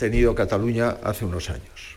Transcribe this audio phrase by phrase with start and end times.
[0.00, 1.96] tenido Cataluña hace unos años.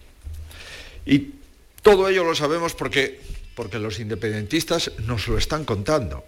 [1.05, 1.33] Y
[1.81, 3.19] todo ello lo sabemos porque,
[3.55, 6.23] porque los independentistas nos lo están contando.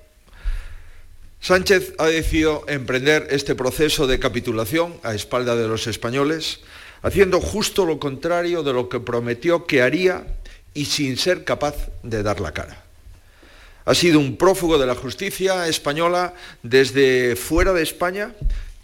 [1.39, 6.61] Sánchez ha decidido emprender este proceso de capitulación a espalda de los españoles,
[7.03, 10.25] haciendo justo lo contrario de lo que prometió que haría
[10.73, 12.83] y sin ser capaz de dar la cara.
[13.85, 16.33] Ha sido un prófugo de la justicia española
[16.63, 18.33] desde fuera de España,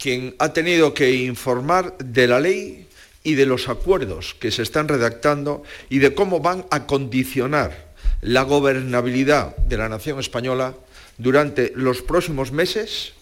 [0.02, 2.88] quien ha tenido que informar de la ley
[3.22, 8.42] y de los acuerdos que se están redactando y de cómo van a condicionar la
[8.42, 10.74] gobernabilidad de la nación española
[11.18, 13.12] durante los próximos meses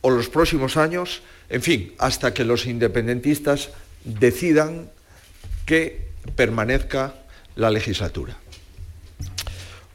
[0.00, 3.70] o los próximos años, en fin, hasta que los independentistas
[4.02, 4.90] decidan
[5.64, 7.14] que permanezca
[7.54, 8.36] la legislatura.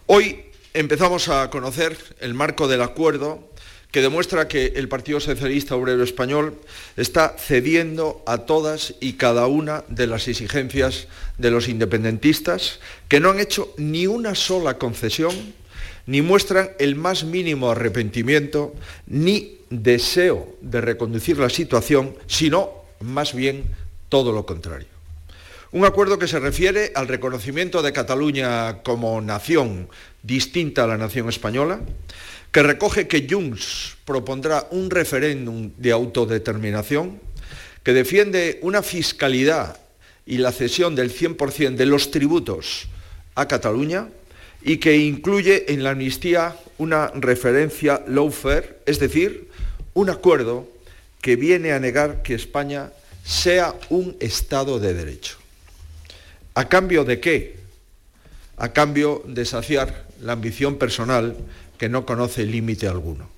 [0.05, 3.51] Hoy empezamos a conocer el marco del acuerdo
[3.95, 6.59] que demuestra que el Partido Socialista Obrero Español
[6.97, 13.29] está cediendo a todas y cada una de las exigencias de los independentistas, que no
[13.29, 15.33] han hecho ni una sola concesión
[16.07, 18.75] ni muestran el más mínimo arrepentimiento
[19.07, 23.63] ni deseo de reconducir la situación, sino más bien
[24.09, 24.89] todo lo contrario.
[25.71, 29.87] Un acuerdo que se refiere al reconocimiento de Cataluña como nación
[30.21, 31.79] distinta a la nación española,
[32.55, 37.19] que recoge que Junts propondrá un referéndum de autodeterminación,
[37.83, 39.75] que defiende una fiscalidad
[40.25, 42.87] y la cesión del 100% de los tributos
[43.35, 44.07] a Cataluña,
[44.63, 49.49] y que incluye en la amnistía una referencia lawfare, es decir,
[49.93, 50.65] un acuerdo
[51.19, 52.93] que viene a negar que España
[53.25, 55.35] sea un Estado de Derecho.
[56.53, 57.57] ¿A cambio de qué?
[58.55, 61.37] A cambio de saciar la ambición personal
[61.77, 63.29] que no conoce límite alguno.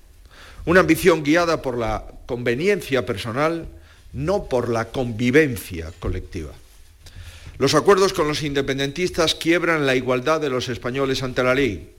[0.64, 3.68] Una ambición guiada por la conveniencia personal,
[4.14, 6.52] no por la convivencia colectiva.
[7.58, 11.92] Los acuerdos con los independentistas quiebran la igualdad de los españoles ante la ley.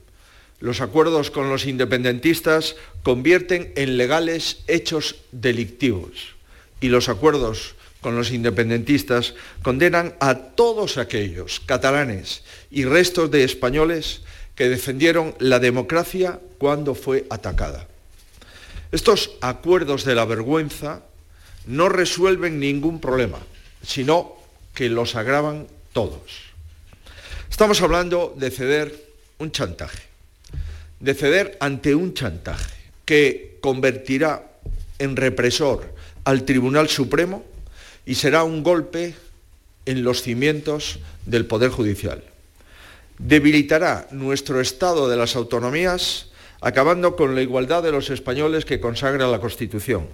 [0.58, 6.34] Los acuerdos con los independentistas convierten en legales hechos delictivos.
[6.80, 14.22] Y los acuerdos con los independentistas condenan a todos aquellos catalanes y restos de españoles
[14.54, 17.86] que defendieron la democracia cuando fue atacada.
[18.92, 21.02] Estos acuerdos de la vergüenza
[21.66, 23.38] no resuelven ningún problema,
[23.82, 24.34] sino
[24.74, 26.50] que los agravan todos.
[27.50, 28.94] Estamos hablando de ceder
[29.38, 30.02] un chantaje,
[30.98, 32.74] de ceder ante un chantaje
[33.04, 34.46] que convertirá
[34.98, 35.94] en represor
[36.24, 37.44] al Tribunal Supremo
[38.06, 39.14] y será un golpe
[39.86, 42.22] en los cimientos del Poder Judicial.
[43.20, 46.28] Debilitará nuestro Estado de las autonomías,
[46.62, 50.08] acabando con la igualdad de los españoles que consagra la Constitución.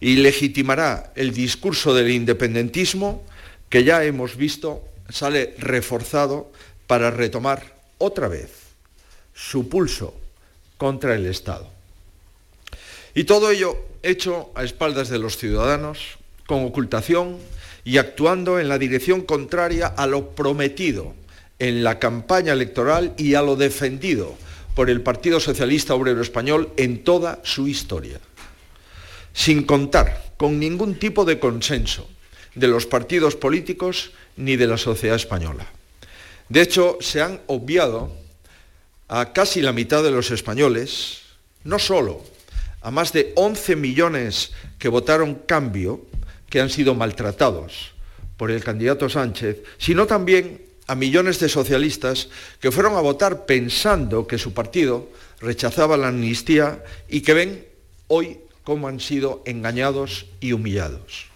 [0.00, 3.22] Y legitimará el discurso del independentismo
[3.68, 6.50] que ya hemos visto sale reforzado
[6.86, 8.50] para retomar otra vez
[9.34, 10.18] su pulso
[10.78, 11.68] contra el Estado.
[13.14, 16.16] Y todo ello hecho a espaldas de los ciudadanos,
[16.46, 17.36] con ocultación
[17.84, 21.14] y actuando en la dirección contraria a lo prometido
[21.58, 24.36] en la campaña electoral y a lo defendido
[24.74, 28.20] por el Partido Socialista Obrero Español en toda su historia,
[29.32, 32.08] sin contar con ningún tipo de consenso
[32.54, 35.66] de los partidos políticos ni de la sociedad española.
[36.48, 38.12] De hecho, se han obviado
[39.08, 41.22] a casi la mitad de los españoles,
[41.64, 42.22] no solo
[42.82, 46.06] a más de 11 millones que votaron cambio,
[46.48, 47.92] que han sido maltratados
[48.36, 52.28] por el candidato Sánchez, sino también a millones de socialistas
[52.60, 55.08] que fueron a votar pensando que su partido
[55.40, 57.66] rechazaba la amnistía y que ven
[58.08, 61.26] hoy cómo han sido engañados y humillados.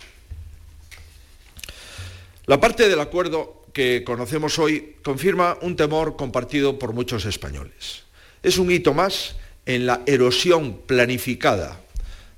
[2.46, 8.02] La parte del acuerdo que conocemos hoy confirma un temor compartido por muchos españoles.
[8.42, 9.36] Es un hito más
[9.66, 11.80] en la erosión planificada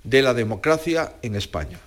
[0.05, 1.81] de la democracia en España.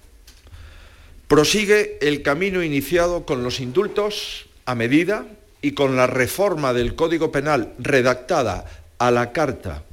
[1.28, 5.26] Prosigue el camino iniciado con los indultos a medida
[5.62, 8.66] y con la reforma del Código Penal redactada
[8.98, 9.84] a la carta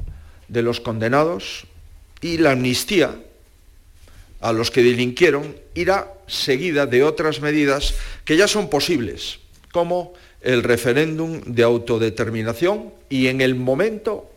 [0.49, 1.67] de los condenados
[2.21, 3.17] y la amnistía
[4.41, 9.39] a los que delinquieron irá seguida de otras medidas que ya son posibles,
[9.73, 14.31] como el referéndum de autodeterminación y en el momento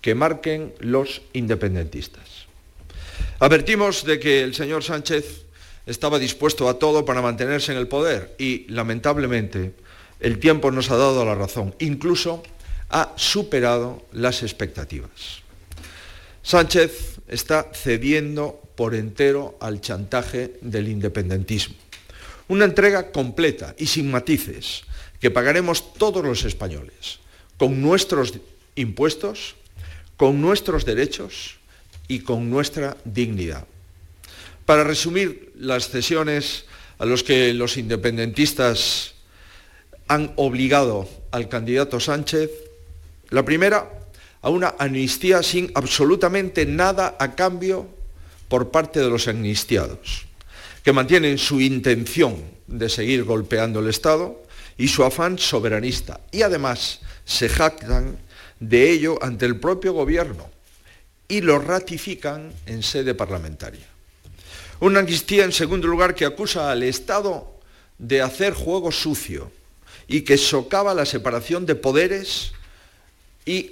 [0.00, 2.46] que marquen los independentistas.
[3.38, 5.43] Advertimos de que el señor Sánchez
[5.86, 9.74] estaba dispuesto a todo para mantenerse en el poder y, lamentablemente,
[10.20, 11.74] el tiempo nos ha dado la razón.
[11.78, 12.42] Incluso
[12.90, 15.42] ha superado las expectativas.
[16.42, 21.74] Sánchez está cediendo por entero al chantaje del independentismo.
[22.48, 24.84] Una entrega completa y sin matices
[25.20, 27.18] que pagaremos todos los españoles,
[27.56, 28.34] con nuestros
[28.74, 29.54] impuestos,
[30.16, 31.56] con nuestros derechos
[32.08, 33.66] y con nuestra dignidad.
[34.66, 36.64] Para resumir las cesiones
[36.98, 39.14] a los que los independentistas
[40.08, 42.50] han obligado al candidato Sánchez,
[43.30, 43.90] la primera,
[44.42, 47.88] a una amnistía sin absolutamente nada a cambio
[48.48, 50.26] por parte de los amnistiados,
[50.82, 52.36] que mantienen su intención
[52.66, 54.42] de seguir golpeando el Estado
[54.76, 58.18] y su afán soberanista, y además se jactan
[58.60, 60.50] de ello ante el propio gobierno
[61.26, 63.93] y lo ratifican en sede parlamentaria.
[64.84, 67.50] Una amnistía, en segundo lugar, que acusa al Estado
[67.96, 69.50] de hacer juego sucio
[70.06, 72.52] y que socava la separación de poderes
[73.46, 73.70] y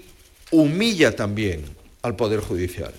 [0.50, 1.66] humilla también
[2.00, 2.94] al Poder Judicial.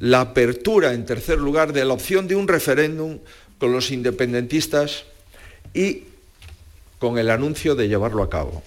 [0.00, 3.20] La apertura, en tercer lugar, de la opción de un referéndum
[3.58, 5.04] con los independentistas
[5.72, 6.02] y
[6.98, 8.62] con el anuncio de llevarlo a cabo.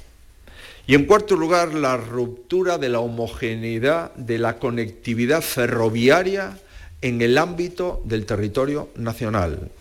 [0.87, 6.57] Y en cuarto lugar, la ruptura de la homogeneidad de la conectividad ferroviaria
[7.01, 9.71] en el ámbito del territorio nacional.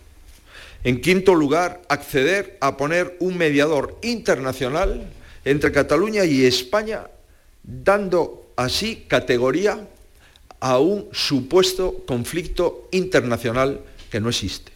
[0.83, 5.07] En quinto lugar, acceder a poner un mediador internacional
[5.45, 7.07] entre Cataluña y España,
[7.63, 9.87] dando así categoría
[10.59, 14.71] a un supuesto conflicto internacional que no existe.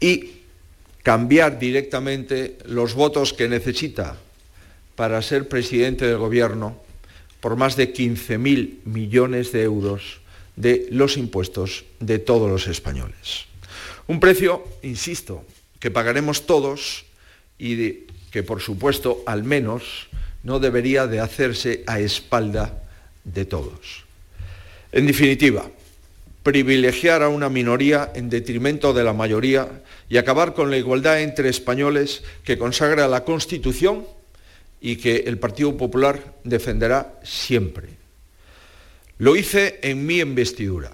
[0.00, 0.38] Y
[1.02, 4.16] cambiar directamente los votos que necesita
[4.96, 6.76] para ser presidente del gobierno
[7.40, 10.20] por más de 15.000 millones de euros
[10.58, 13.46] de los impuestos de todos los españoles.
[14.08, 15.44] Un precio, insisto,
[15.78, 17.06] que pagaremos todos
[17.58, 20.08] y que por supuesto al menos
[20.42, 22.82] no debería de hacerse a espalda
[23.22, 24.04] de todos.
[24.90, 25.70] En definitiva,
[26.42, 31.50] privilegiar a una minoría en detrimento de la mayoría y acabar con la igualdad entre
[31.50, 34.06] españoles que consagra la Constitución
[34.80, 37.97] y que el Partido Popular defenderá siempre.
[39.18, 40.92] Lo hice en mi investidura.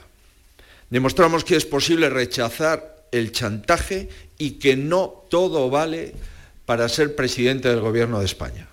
[0.90, 6.14] Demostramos que es posible rechazar el chantaje y que no todo vale
[6.66, 8.68] para ser presidente del Gobierno de España.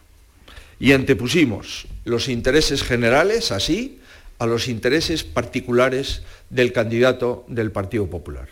[0.80, 4.00] Y antepusimos los intereses generales, así,
[4.40, 8.50] a los intereses particulares del candidato del Partido Popular.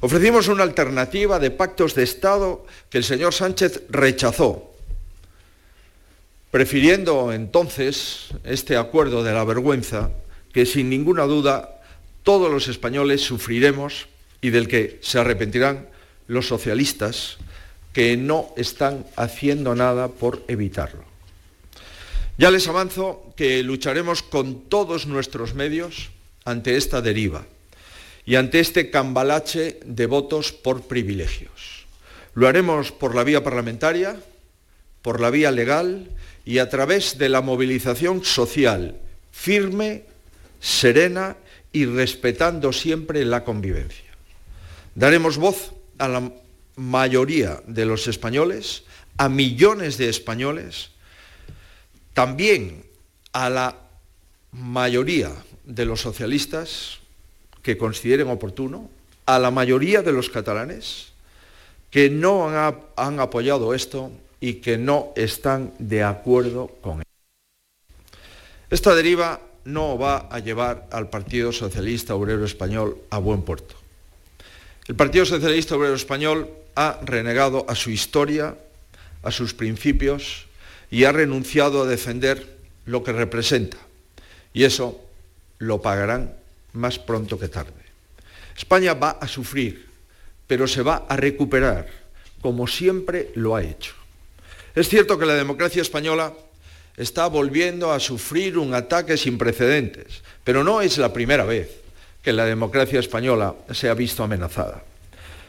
[0.00, 4.71] Ofrecimos una alternativa de pactos de Estado que el señor Sánchez rechazó
[6.52, 10.10] prefiriendo entonces este acuerdo de la vergüenza
[10.52, 11.80] que sin ninguna duda
[12.24, 14.06] todos los españoles sufriremos
[14.42, 15.88] y del que se arrepentirán
[16.28, 17.38] los socialistas
[17.94, 21.04] que no están haciendo nada por evitarlo.
[22.36, 26.10] Ya les avanzo que lucharemos con todos nuestros medios
[26.44, 27.46] ante esta deriva
[28.26, 31.86] y ante este cambalache de votos por privilegios.
[32.34, 34.16] Lo haremos por la vía parlamentaria,
[35.00, 36.10] por la vía legal
[36.44, 38.98] y a través de la movilización social
[39.30, 40.04] firme,
[40.60, 41.36] serena
[41.72, 44.10] y respetando siempre la convivencia.
[44.94, 46.32] Daremos voz a la
[46.76, 48.84] mayoría de los españoles,
[49.16, 50.90] a millones de españoles,
[52.12, 52.84] también
[53.32, 53.76] a la
[54.52, 55.32] mayoría
[55.64, 56.98] de los socialistas
[57.62, 58.90] que consideren oportuno,
[59.26, 61.12] a la mayoría de los catalanes
[61.90, 64.10] que no han, apoyado esto
[64.42, 67.06] y que no están de acuerdo con él.
[68.68, 73.76] Esta deriva no va a llevar al Partido Socialista Obrero Español a buen puerto.
[74.88, 78.56] El Partido Socialista Obrero Español ha renegado a su historia,
[79.22, 80.46] a sus principios
[80.90, 83.76] y ha renunciado a defender lo que representa.
[84.52, 85.00] Y eso
[85.58, 86.34] lo pagarán
[86.72, 87.78] más pronto que tarde.
[88.56, 89.86] España va a sufrir,
[90.48, 91.86] pero se va a recuperar,
[92.40, 94.01] como siempre lo ha hecho.
[94.74, 96.32] Es cierto que la democracia española
[96.96, 101.70] está volviendo a sufrir un ataque sin precedentes, pero no es la primera vez
[102.22, 104.84] que la democracia española se ha visto amenazada.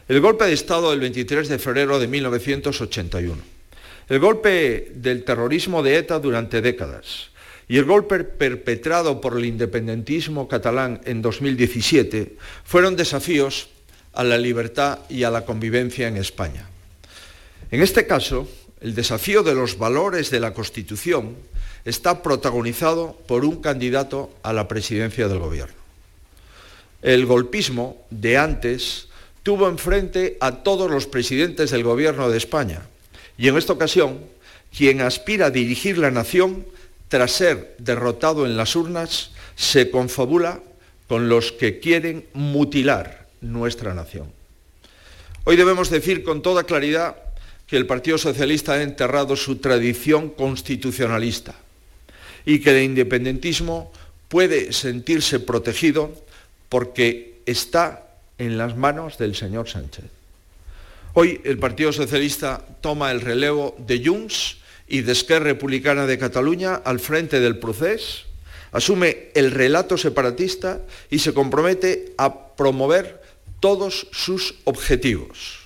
[0.09, 3.41] El golpe de Estado del 23 de febrero de 1981,
[4.09, 7.29] el golpe del terrorismo de ETA durante décadas
[7.69, 13.69] y el golpe perpetrado por el independentismo catalán en 2017 fueron desafíos
[14.11, 16.67] a la libertad y a la convivencia en España.
[17.71, 18.47] En este caso,
[18.83, 21.37] el desafío de los valores de la Constitución
[21.85, 25.75] está protagonizado por un candidato a la presidencia del Gobierno.
[27.01, 29.07] El golpismo de antes
[29.41, 32.81] tuvo enfrente a todos los presidentes del Gobierno de España
[33.37, 34.19] y en esta ocasión
[34.75, 36.65] quien aspira a dirigir la nación
[37.07, 40.59] tras ser derrotado en las urnas se confabula
[41.07, 44.29] con los que quieren mutilar nuestra nación.
[45.45, 47.15] Hoy debemos decir con toda claridad
[47.73, 51.55] que el Partido Socialista ha enterrado su tradición constitucionalista
[52.45, 53.91] y que el independentismo
[54.27, 56.13] puede sentirse protegido
[56.69, 58.05] porque está
[58.37, 60.05] en las manos del señor Sánchez.
[61.15, 66.75] Hoy el Partido Socialista toma el relevo de Junts y de Esquerra Republicana de Cataluña
[66.75, 68.27] al frente del proceso,
[68.71, 73.19] asume el relato separatista y se compromete a promover
[73.59, 75.61] todos sus objetivos.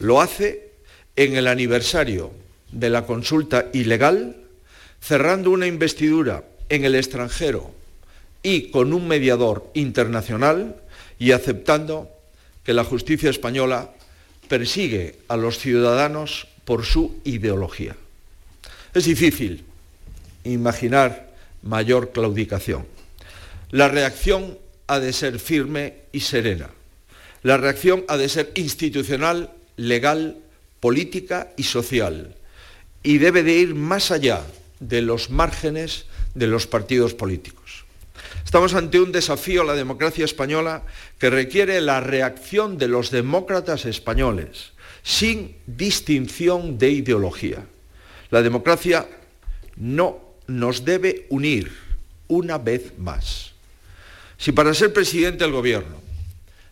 [0.00, 0.71] Lo hace
[1.16, 2.32] en el aniversario
[2.70, 4.36] de la consulta ilegal,
[5.00, 7.70] cerrando una investidura en el extranjero
[8.42, 10.76] y con un mediador internacional
[11.18, 12.08] y aceptando
[12.64, 13.90] que la justicia española
[14.48, 17.96] persigue a los ciudadanos por su ideología.
[18.94, 19.64] Es difícil
[20.44, 21.30] imaginar
[21.62, 22.86] mayor claudicación.
[23.70, 26.70] La reacción ha de ser firme y serena.
[27.42, 30.36] La reacción ha de ser institucional, legal,
[30.82, 32.34] política y social.
[33.04, 34.42] Y debe de ir más allá
[34.80, 37.84] de los márgenes de los partidos políticos.
[38.44, 40.82] Estamos ante un desafío a la democracia española
[41.20, 44.72] que requiere la reacción de los demócratas españoles,
[45.04, 47.64] sin distinción de ideología.
[48.30, 49.06] La democracia
[49.76, 51.70] no nos debe unir
[52.26, 53.52] una vez más.
[54.36, 56.02] Si para ser presidente del gobierno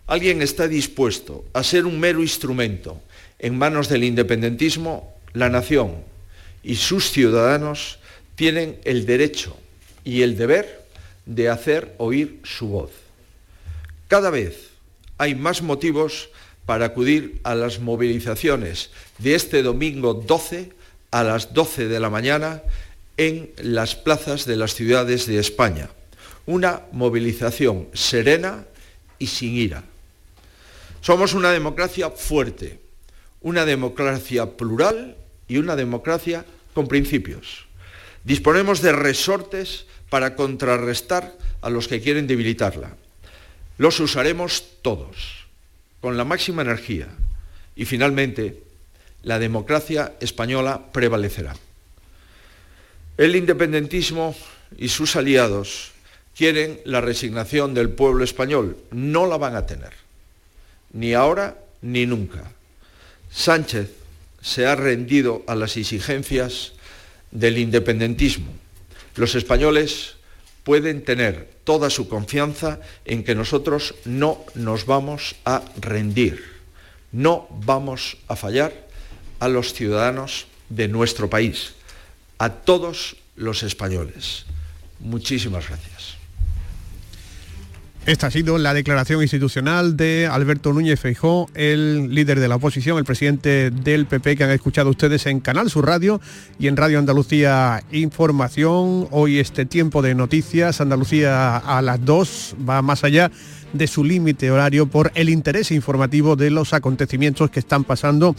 [0.08, 3.00] alguien está dispuesto a ser un mero instrumento
[3.40, 5.97] en manos del independentismo, la nación
[6.62, 7.99] y sus ciudadanos
[8.37, 9.56] tienen el derecho
[10.04, 10.87] y el deber
[11.26, 12.90] de hacer oír su voz.
[14.09, 14.70] Cada vez
[15.18, 16.30] hay más motivos
[16.66, 20.73] para acudir a las movilizaciones de este domingo 12
[21.11, 22.62] a las 12 de la mañana
[23.16, 25.90] en las plazas de las ciudades de España.
[26.47, 28.64] Una movilización serena
[29.18, 29.85] y sin ira.
[31.00, 32.79] Somos una democracia fuerte,
[33.40, 35.16] una democracia plural
[35.49, 36.44] y una democracia
[36.75, 37.66] con principios.
[38.25, 41.32] Disponemos de resortes para contrarrestar
[41.62, 42.97] a los que quieren debilitarla.
[43.78, 45.47] Los usaremos todos,
[46.00, 47.09] con la máxima energía,
[47.76, 48.62] y finalmente
[49.23, 51.54] la democracia española prevalecerá.
[53.16, 54.35] El independentismo
[54.76, 55.92] y sus aliados
[56.37, 58.76] quieren la resignación del pueblo español.
[58.90, 59.92] No la van a tener,
[60.92, 62.50] ni ahora ni nunca.
[63.32, 63.90] Sánchez
[64.42, 66.72] se ha rendido a las exigencias
[67.30, 68.60] del independentismo
[69.16, 70.16] los españoles
[70.64, 76.44] pueden tener toda su confianza en que nosotros no nos vamos a rendir,
[77.12, 78.72] no vamos a fallar
[79.38, 81.75] a los ciudadanos de nuestro país,
[82.38, 84.44] a todos los españoles.
[85.00, 86.19] Muchísimas gracias.
[88.07, 92.97] Esta ha sido la declaración institucional de Alberto Núñez Feijó, el líder de la oposición,
[92.97, 96.19] el presidente del PP, que han escuchado ustedes en Canal Sur Radio
[96.59, 99.07] y en Radio Andalucía Información.
[99.11, 103.30] Hoy este tiempo de noticias, Andalucía a las 2, va más allá
[103.75, 108.35] de su límite horario por el interés informativo de los acontecimientos que están pasando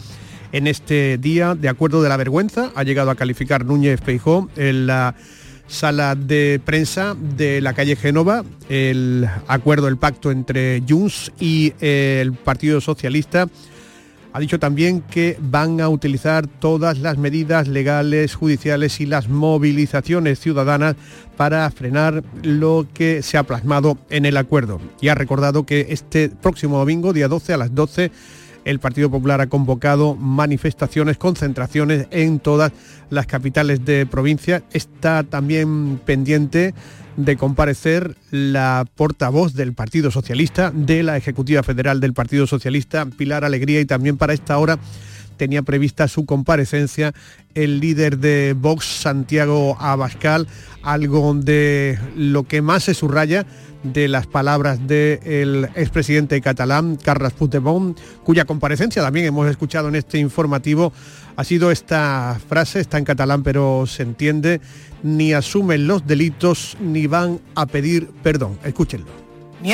[0.50, 1.54] en este día.
[1.54, 5.14] De acuerdo de la vergüenza, ha llegado a calificar Núñez Feijó en la
[5.72, 12.34] sala de prensa de la calle Génova, el acuerdo, el pacto entre Junts y el
[12.34, 13.48] Partido Socialista.
[14.34, 20.38] Ha dicho también que van a utilizar todas las medidas legales, judiciales y las movilizaciones
[20.38, 20.96] ciudadanas
[21.36, 24.80] para frenar lo que se ha plasmado en el acuerdo.
[25.00, 28.10] Y ha recordado que este próximo domingo, día 12 a las 12,
[28.64, 32.72] el Partido Popular ha convocado manifestaciones, concentraciones en todas
[33.10, 34.62] las capitales de provincia.
[34.72, 36.74] Está también pendiente
[37.16, 43.44] de comparecer la portavoz del Partido Socialista, de la Ejecutiva Federal del Partido Socialista, Pilar
[43.44, 44.78] Alegría, y también para esta hora
[45.42, 47.12] tenía prevista su comparecencia
[47.56, 50.46] el líder de Vox, Santiago Abascal,
[50.84, 53.44] algo de lo que más se subraya
[53.82, 60.18] de las palabras del expresidente catalán, Carles Puigdemont, cuya comparecencia también hemos escuchado en este
[60.18, 60.92] informativo,
[61.34, 64.60] ha sido esta frase, está en catalán pero se entiende,
[65.02, 68.60] ni asumen los delitos ni van a pedir perdón.
[68.62, 69.10] Escúchenlo.
[69.60, 69.72] Ni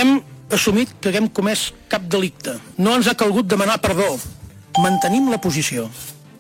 [0.51, 2.57] assumit que haguem comès cap delicte.
[2.81, 4.17] No ens ha calgut demanar perdó.
[4.79, 5.89] Mantenim la posició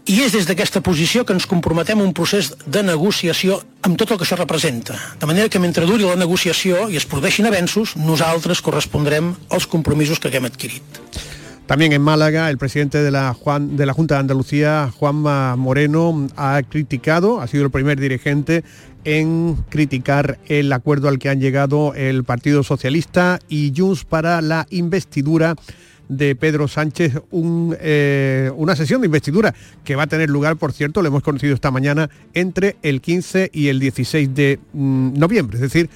[0.08, 4.12] i és des d'aquesta posició que ens comprometem a un procés de negociació amb tot
[4.12, 4.94] el que això representa.
[5.18, 10.22] De manera que mentre duri la negociació i es produeixin avenços, nosaltres correspondrem als compromisos
[10.22, 11.02] que haguem adquirit.
[11.66, 16.28] También en Málaga, el presidente de la, Juan, de la Junta de Andalucía, Juanma Moreno,
[16.36, 18.62] ha criticado, ha sido el primer dirigente
[19.04, 24.66] en criticar el acuerdo al que han llegado el Partido Socialista y Junts para la
[24.70, 25.56] investidura
[26.08, 27.20] de Pedro Sánchez,
[27.80, 31.54] eh, una sesión de investidura que va a tener lugar, por cierto, lo hemos conocido
[31.54, 35.90] esta mañana, entre el 15 y el 16 de mm, noviembre, es decir,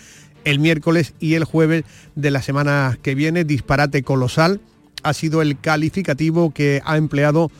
[0.45, 3.45] el miércoles y el jueves de la semana que viene.
[3.45, 4.61] Disparate colosal
[5.03, 7.51] ha sido el calificativo que ha empleado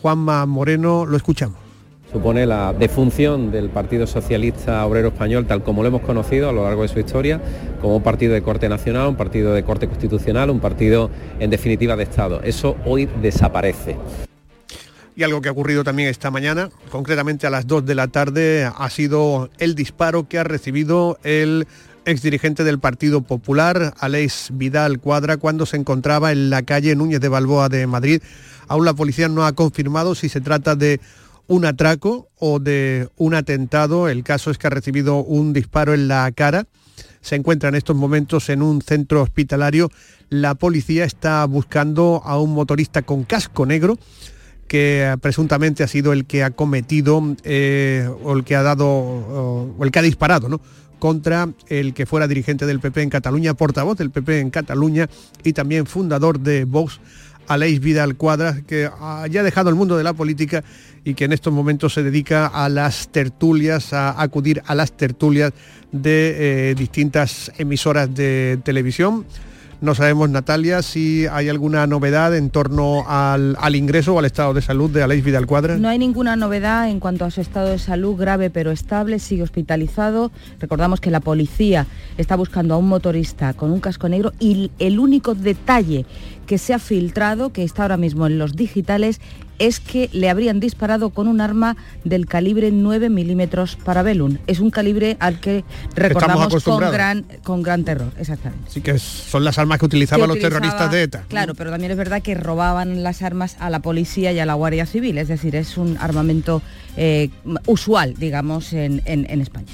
[0.00, 1.06] Juanma Moreno.
[1.06, 1.61] Lo escuchamos
[2.12, 6.64] supone la defunción del Partido Socialista Obrero Español tal como lo hemos conocido a lo
[6.64, 7.40] largo de su historia,
[7.80, 11.96] como un partido de corte nacional, un partido de corte constitucional, un partido en definitiva
[11.96, 12.42] de Estado.
[12.42, 13.96] Eso hoy desaparece.
[15.16, 18.70] Y algo que ha ocurrido también esta mañana, concretamente a las 2 de la tarde,
[18.74, 21.66] ha sido el disparo que ha recibido el
[22.04, 27.28] exdirigente del Partido Popular, Aleix Vidal Cuadra, cuando se encontraba en la calle Núñez de
[27.28, 28.22] Balboa de Madrid.
[28.68, 30.98] Aún la policía no ha confirmado si se trata de
[31.46, 34.08] un atraco o de un atentado.
[34.08, 36.66] El caso es que ha recibido un disparo en la cara.
[37.20, 39.90] Se encuentra en estos momentos en un centro hospitalario.
[40.28, 43.98] La policía está buscando a un motorista con casco negro
[44.66, 49.84] que presuntamente ha sido el que ha cometido eh, o el que ha dado o,
[49.84, 50.62] el que ha disparado, ¿no?
[50.98, 55.10] contra el que fuera dirigente del PP en Cataluña, portavoz del PP en Cataluña
[55.42, 57.00] y también fundador de Vox,
[57.52, 58.88] Aleix Vidal Cuadras, que
[59.30, 60.64] ya ha dejado el mundo de la política
[61.04, 65.52] y que en estos momentos se dedica a las tertulias, a acudir a las tertulias
[65.90, 69.24] de eh, distintas emisoras de televisión.
[69.82, 74.62] No sabemos, Natalia, si hay alguna novedad en torno al, ingreso o al estado de
[74.62, 75.80] salud de Aleix Vidal Cuadras.
[75.80, 79.42] No hay ninguna novedad en cuanto a su estado de salud grave pero estable, sigue
[79.42, 80.30] hospitalizado.
[80.60, 85.00] Recordamos que la policía está buscando a un motorista con un casco negro y el
[85.00, 86.06] único detalle
[86.46, 89.20] que se ha filtrado, que está ahora mismo en los digitales,
[89.58, 94.40] es que le habrían disparado con un arma del calibre 9 milímetros para Belun.
[94.46, 98.70] Es un calibre al que recordamos con gran, con gran terror, exactamente.
[98.70, 101.24] Sí que son las armas que utilizaban los terroristas de ETA.
[101.28, 104.54] Claro, pero también es verdad que robaban las armas a la policía y a la
[104.54, 106.60] Guardia Civil, es decir, es un armamento
[106.96, 107.30] eh,
[107.66, 109.68] usual, digamos, en, en España.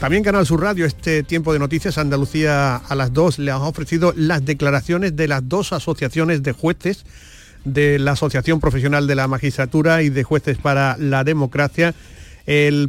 [0.00, 4.14] También Canal Sur Radio, este tiempo de noticias, Andalucía a las 2, le ha ofrecido
[4.16, 7.04] las declaraciones de las dos asociaciones de jueces
[7.66, 11.94] de la Asociación Profesional de la Magistratura y de Jueces para la Democracia,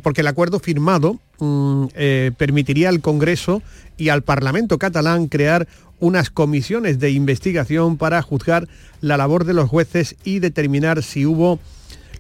[0.02, 3.62] porque el acuerdo firmado mm, eh, permitiría al Congreso
[3.98, 5.68] y al Parlamento catalán crear
[6.00, 8.70] unas comisiones de investigación para juzgar
[9.02, 11.60] la labor de los jueces y determinar si hubo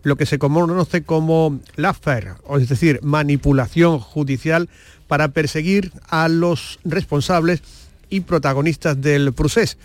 [0.03, 4.69] lo que se conoce como lawfare, es decir, manipulación judicial
[5.07, 7.61] para perseguir a los responsables
[8.09, 9.77] y protagonistas del procés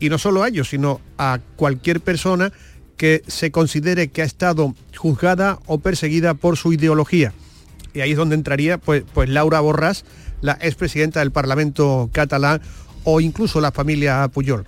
[0.00, 2.52] y no solo a ellos, sino a cualquier persona
[2.96, 7.32] que se considere que ha estado juzgada o perseguida por su ideología.
[7.92, 10.04] Y ahí es donde entraría pues, pues Laura Borràs,
[10.40, 12.60] la expresidenta del Parlamento catalán,
[13.04, 14.66] o incluso la familia Puyol.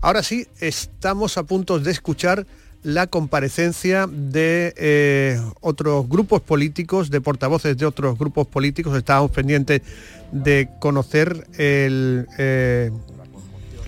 [0.00, 2.46] Ahora sí, estamos a punto de escuchar
[2.84, 8.96] la comparecencia de eh, otros grupos políticos, de portavoces de otros grupos políticos.
[8.96, 9.82] Estábamos pendientes
[10.30, 12.90] de conocer eh,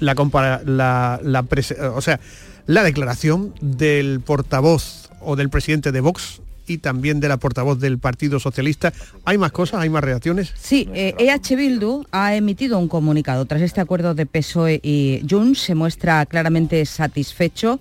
[0.00, 1.46] la, la,
[1.94, 2.20] o sea,
[2.66, 7.98] la declaración del portavoz o del presidente de Vox y también de la portavoz del
[7.98, 8.92] Partido Socialista.
[9.24, 9.80] ¿Hay más cosas?
[9.80, 10.52] ¿Hay más reacciones?
[10.58, 13.44] Sí, EH e Bildu ha emitido un comunicado.
[13.44, 17.78] Tras este acuerdo de PSOE y Junts se muestra claramente satisfecho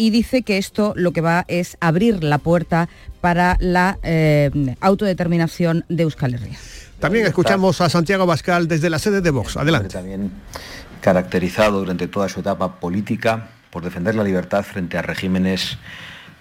[0.00, 2.88] y dice que esto lo que va es abrir la puerta
[3.20, 6.58] para la eh, autodeterminación de Euskal Herria.
[6.98, 9.56] También escuchamos a Santiago Bascal desde la sede de Vox.
[9.56, 9.88] Adelante
[11.00, 15.78] caracterizado durante toda su etapa política por defender la libertad frente a regímenes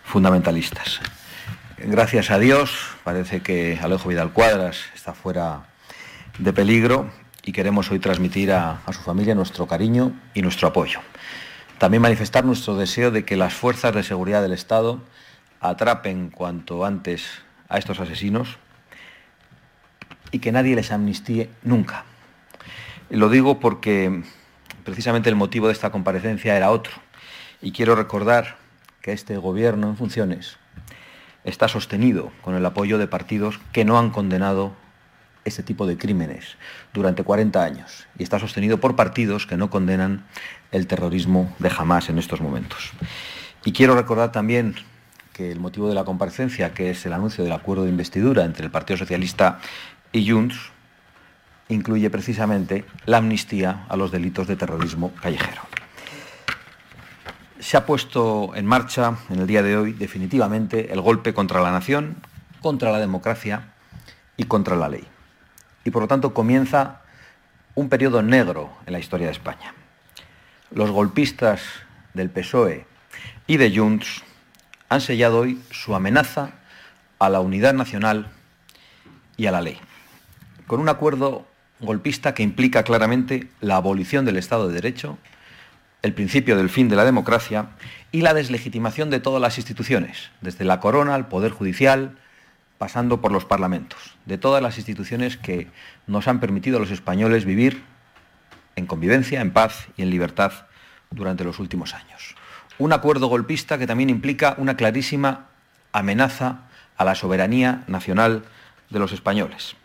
[0.03, 0.99] fundamentalistas.
[1.77, 2.71] Gracias a Dios,
[3.03, 5.67] parece que Alejo Vidal Cuadras está fuera
[6.37, 7.09] de peligro
[7.43, 10.99] y queremos hoy transmitir a, su familia nuestro cariño y nuestro apoyo.
[11.79, 14.99] También manifestar nuestro deseo de que las fuerzas de seguridad del Estado
[15.61, 18.57] atrapen cuanto antes a estos asesinos
[20.31, 22.03] y que nadie les amnistíe nunca.
[23.09, 24.23] lo digo porque
[24.83, 26.91] precisamente el motivo de esta comparecencia era otro.
[27.61, 28.57] Y quiero recordar
[29.01, 30.57] que este gobierno en funciones
[31.45, 34.73] está sostenido con el apoyo de partidos que no han condenado
[35.45, 36.57] este tipo de crímenes
[36.93, 40.25] durante 40 años y está sostenido por partidos que no condenan
[40.71, 42.91] el terrorismo de Hamas en estos momentos.
[43.65, 44.75] Y quiero recordar también
[45.33, 48.65] que el motivo de la comparecencia, que es el anuncio del acuerdo de investidura entre
[48.65, 49.59] el Partido Socialista
[50.11, 50.71] y Junts,
[51.69, 55.61] incluye precisamente la amnistía a los delitos de terrorismo callejero.
[57.59, 61.71] Se ha puesto en marcha en el día de hoy definitivamente el golpe contra la
[61.71, 62.17] nación,
[62.61, 63.73] contra la democracia
[64.35, 65.05] y contra la ley.
[65.83, 67.01] Y por lo tanto comienza
[67.75, 69.73] un periodo negro en la historia de España.
[70.71, 71.61] Los golpistas
[72.13, 72.85] del PSOE
[73.47, 74.23] y de Junts
[74.89, 76.51] han sellado hoy su amenaza
[77.19, 78.31] a la unidad nacional
[79.37, 79.79] y a la ley,
[80.67, 81.47] con un acuerdo
[81.79, 85.17] golpista que implica claramente la abolición del Estado de Derecho,
[86.01, 87.69] el principio del fin de la democracia
[88.11, 92.17] y la deslegitimación de todas las instituciones, desde la corona al Poder Judicial,
[92.79, 95.67] pasando por los parlamentos, de todas las instituciones que
[96.07, 97.83] nos han permitido a los españoles vivir
[98.77, 100.53] en convivencia, en paz y en libertad
[101.11, 102.35] durante los últimos años.
[102.79, 105.47] Un acuerdo golpista que también implica una clarísima
[105.91, 106.61] amenaza
[106.95, 108.43] a la soberanía nacional
[108.89, 109.75] de los españoles.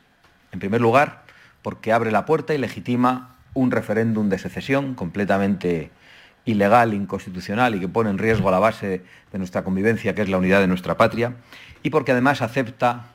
[0.53, 1.25] En primer lugar,
[1.63, 5.91] porque abre la puerta y legitima un referéndum de secesión completamente
[6.45, 9.03] ilegal, inconstitucional y que pone en riesgo la base
[9.33, 11.37] de nuestra convivencia, que es la unidad de nuestra patria,
[11.83, 13.07] y porque además acepta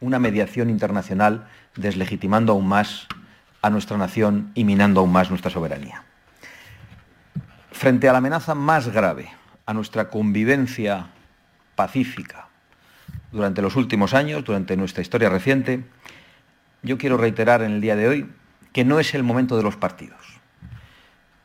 [0.00, 3.08] una mediación internacional deslegitimando aún más
[3.62, 6.02] a nuestra nación y minando aún más nuestra soberanía.
[7.72, 9.30] Frente a la amenaza más grave
[9.66, 11.08] a nuestra convivencia
[11.74, 12.48] pacífica
[13.32, 15.84] durante los últimos años, durante nuestra historia reciente,
[16.82, 18.30] yo quiero reiterar en el día de hoy
[18.72, 20.20] que no es el momento de los partidos.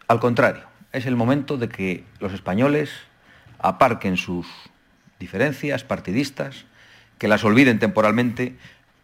[0.07, 2.91] Al contrario, es el momento de que los españoles
[3.59, 4.47] aparquen sus
[5.19, 6.65] diferencias partidistas,
[7.17, 8.57] que las olviden temporalmente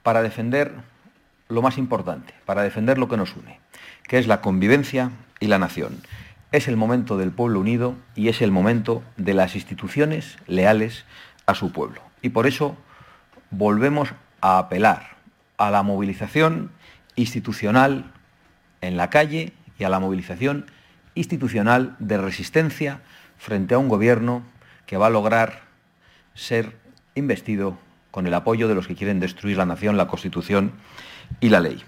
[0.03, 0.73] para defender
[1.47, 3.59] lo más importante, para defender lo que nos une,
[4.07, 6.01] que es la convivencia y la nación.
[6.51, 11.05] Es el momento del pueblo unido y es el momento de las instituciones leales
[11.45, 12.01] a su pueblo.
[12.21, 12.77] Y por eso
[13.51, 14.09] volvemos
[14.41, 15.17] a apelar
[15.57, 16.71] a la movilización
[17.15, 18.11] institucional
[18.81, 20.65] en la calle y a la movilización
[21.17, 23.01] institucional de resistencia
[23.37, 24.43] frente a un gobierno
[24.85, 25.61] que va a lograr
[26.33, 26.77] ser
[27.15, 27.77] investido
[28.11, 30.71] con el apoyo de los que quieren destruir la nación, la Constitución
[31.39, 31.83] y la ley.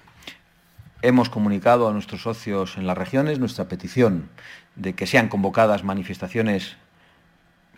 [1.01, 4.29] Hemos comunicado a nuestros socios en las regiones nuestra petición
[4.75, 6.75] de que sean convocadas manifestaciones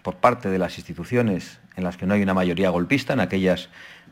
[0.02, 3.70] por parte de las instituciones en las que no hay una mayoría golpista, en aquellas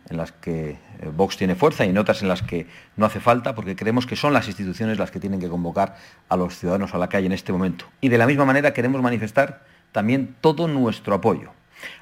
[0.10, 0.78] en las que eh,
[1.14, 4.16] Vox tiene fuerza y en otras en las que no hace falta, porque creemos que
[4.16, 5.98] son las instituciones las que tienen que convocar
[6.30, 7.86] a los ciudadanos a la calle en este momento.
[8.02, 11.52] Y de la misma manera queremos manifestar también todo nuestro apoyo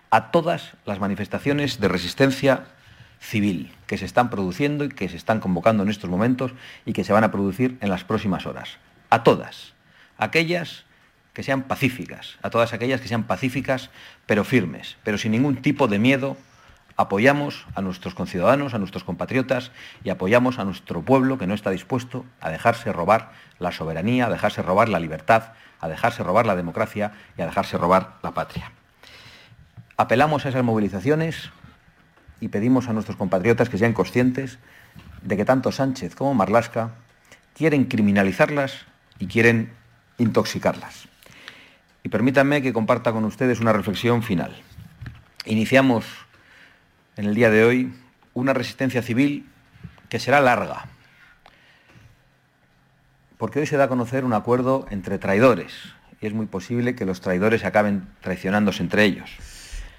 [0.10, 2.65] a todas las manifestaciones de resistencia
[3.19, 6.53] civil que se están produciendo y que se están convocando en estos momentos
[6.86, 8.77] y que se van a producir en las próximas horas.
[9.10, 9.73] A todas.
[10.17, 10.86] Aquellas
[11.33, 13.89] que sean pacíficas, a todas aquellas que sean pacíficas
[14.25, 16.38] pero firmes, pero sin ningún tipo de miedo
[16.97, 19.71] apoyamos a nuestros conciudadanos, a nuestros compatriotas
[20.03, 24.29] y apoyamos a nuestro pueblo que no está dispuesto a dejarse robar la soberanía, a
[24.29, 28.71] dejarse robar la libertad, a dejarse robar la democracia y a dejarse robar la patria.
[29.95, 31.51] Apelamos a esas movilizaciones
[32.41, 34.57] y pedimos a nuestros compatriotas que sean conscientes
[35.21, 36.91] de que tanto Sánchez como Marlasca
[37.55, 38.86] quieren criminalizarlas
[39.19, 39.71] y quieren
[40.17, 41.07] intoxicarlas.
[42.03, 44.55] Y permítanme que comparta con ustedes una reflexión final.
[45.45, 46.27] Iniciamos
[47.17, 47.93] en el día de hoy
[48.34, 49.45] una resistencia civil
[50.10, 50.86] que será larga,
[53.38, 55.73] porque hoy se da a conocer un acuerdo entre traidores
[56.21, 59.30] y es muy posible que los traidores acaben traicionándose entre ellos.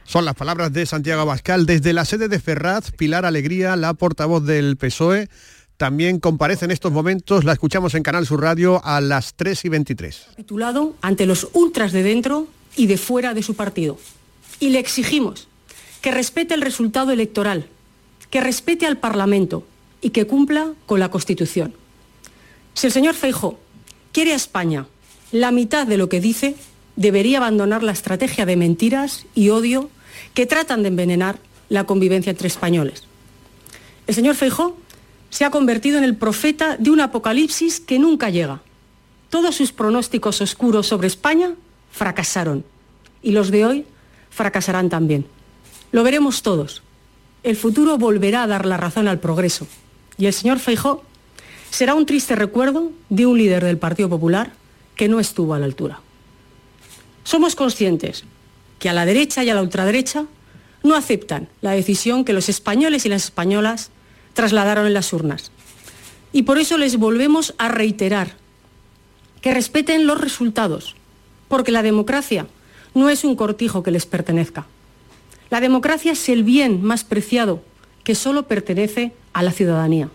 [0.04, 4.44] Son las palabras de Santiago Abascal desde la sede de Ferraz, Pilar Alegría, la portavoz
[4.44, 5.28] del PSOE.
[5.76, 9.68] También comparece en estos momentos, la escuchamos en Canal Sur Radio a las 3 y
[9.68, 10.28] 23.
[10.37, 13.98] Titulado ante los ultras de dentro y de fuera de su partido.
[14.59, 15.46] Y le exigimos
[16.00, 17.66] que respete el resultado electoral,
[18.30, 19.66] que respete al Parlamento
[20.00, 21.74] y que cumpla con la Constitución.
[22.74, 23.58] Si el señor Feijó
[24.12, 24.87] quiere a España
[25.32, 26.54] la mitad de lo que dice,
[26.96, 29.90] debería abandonar la estrategia de mentiras y odio
[30.34, 33.04] que tratan de envenenar la convivencia entre españoles.
[34.06, 34.76] El señor Feijó
[35.30, 38.62] se ha convertido en el profeta de un apocalipsis que nunca llega.
[39.28, 41.54] Todos sus pronósticos oscuros sobre España
[41.92, 42.64] fracasaron
[43.22, 43.84] y los de hoy
[44.30, 45.26] fracasarán también.
[45.90, 46.83] Lo veremos todos.
[47.42, 49.66] El futuro volverá a dar la razón al progreso.
[50.18, 51.03] Y el señor Feijó
[51.70, 54.53] será un triste recuerdo de un líder del Partido Popular
[54.96, 56.01] que no estuvo a la altura.
[57.24, 58.24] Somos conscientes
[58.79, 60.27] que a la derecha y a la ultraderecha
[60.83, 63.90] no aceptan la decisión que los españoles y las españolas
[64.35, 65.51] trasladaron en las urnas.
[66.33, 68.37] Y por eso les volvemos a reiterar
[69.40, 70.96] que respeten los resultados,
[71.48, 72.46] porque la democracia
[72.94, 74.66] no es un cortijo que les pertenezca.
[75.50, 77.62] La democracia es el bien más preciado
[78.04, 80.11] que solo pertenece a la ciudadanía.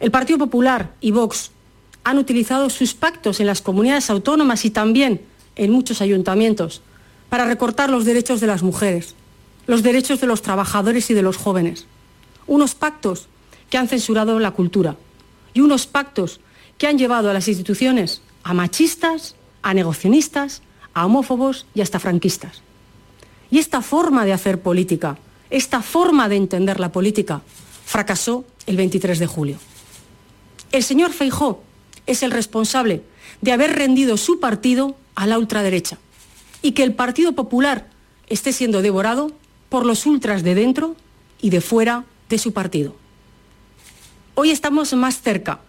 [0.00, 1.50] El Partido Popular y Vox
[2.04, 5.20] han utilizado sus pactos en las comunidades autónomas y también
[5.56, 6.82] en muchos ayuntamientos
[7.28, 9.14] para recortar los derechos de las mujeres,
[9.66, 11.86] los derechos de los trabajadores y de los jóvenes.
[12.46, 13.28] Unos pactos
[13.70, 14.96] que han censurado la cultura
[15.54, 16.40] y unos pactos
[16.78, 20.62] que han llevado a las instituciones a machistas, a negocionistas,
[20.94, 22.62] a homófobos y hasta franquistas.
[23.52, 25.18] Y esta forma de hacer política,
[25.50, 27.42] esta forma de entender la política,
[27.84, 29.58] fracasó el 23 de julio.
[30.72, 31.62] El señor Feijó
[32.06, 33.02] es el responsable
[33.42, 35.98] de haber rendido su partido a la ultraderecha
[36.62, 37.90] y que el Partido Popular
[38.26, 39.32] esté siendo devorado
[39.68, 40.96] por los ultras de dentro
[41.42, 42.96] y de fuera de su partido.
[44.34, 45.60] Hoy estamos más cerca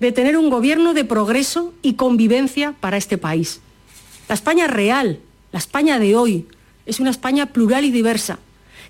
[0.00, 3.62] de tener un gobierno de progreso y convivencia para este país.
[4.28, 6.46] La España real, la España de hoy,
[6.86, 8.38] es una España plural y diversa,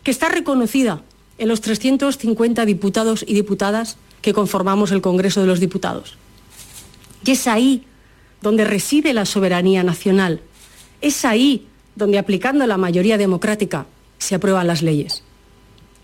[0.03, 1.03] que está reconocida
[1.39, 6.17] en los 350 diputados y diputadas que conformamos el Congreso de los Diputados.
[7.25, 7.85] Y es ahí
[8.41, 10.41] donde reside la soberanía nacional.
[11.01, 13.87] Es ahí donde, aplicando la mayoría democrática,
[14.19, 15.23] se aprueban las leyes.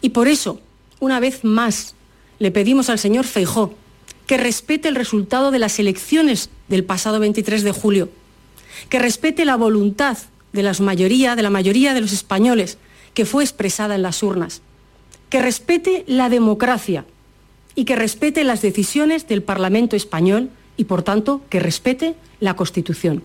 [0.01, 0.61] Y por eso,
[1.01, 1.95] una vez más,
[2.39, 3.75] le pedimos al señor Feijó
[4.27, 8.11] que respete el resultado de las elecciones del pasado 23 de julio,
[8.91, 10.19] que respete la voluntad
[10.59, 12.79] de, las mayoría, de la mayoría de los españoles
[13.15, 14.61] que fue expresada en las urnas,
[15.31, 17.05] que respete la democracia
[17.77, 23.23] y que respete las decisiones del Parlamento español y, por tanto, que respete la Constitución.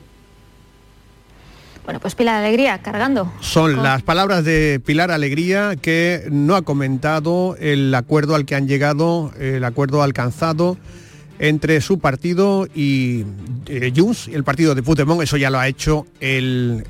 [1.86, 3.34] Bueno, pues Pilar Alegría, cargando.
[3.42, 8.68] Son las palabras de Pilar Alegría que no ha comentado el acuerdo al que han
[8.68, 10.78] llegado, el acuerdo alcanzado
[11.44, 13.26] entre su partido y
[13.68, 13.92] eh,
[14.32, 16.86] el partido de Puigdemont, eso ya lo ha hecho el,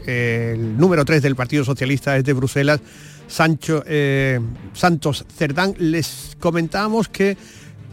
[0.77, 2.79] número 3 del Partido Socialista desde Bruselas,
[3.27, 4.39] Sancho, eh,
[4.73, 5.73] Santos Cerdán.
[5.79, 7.35] Les comentábamos que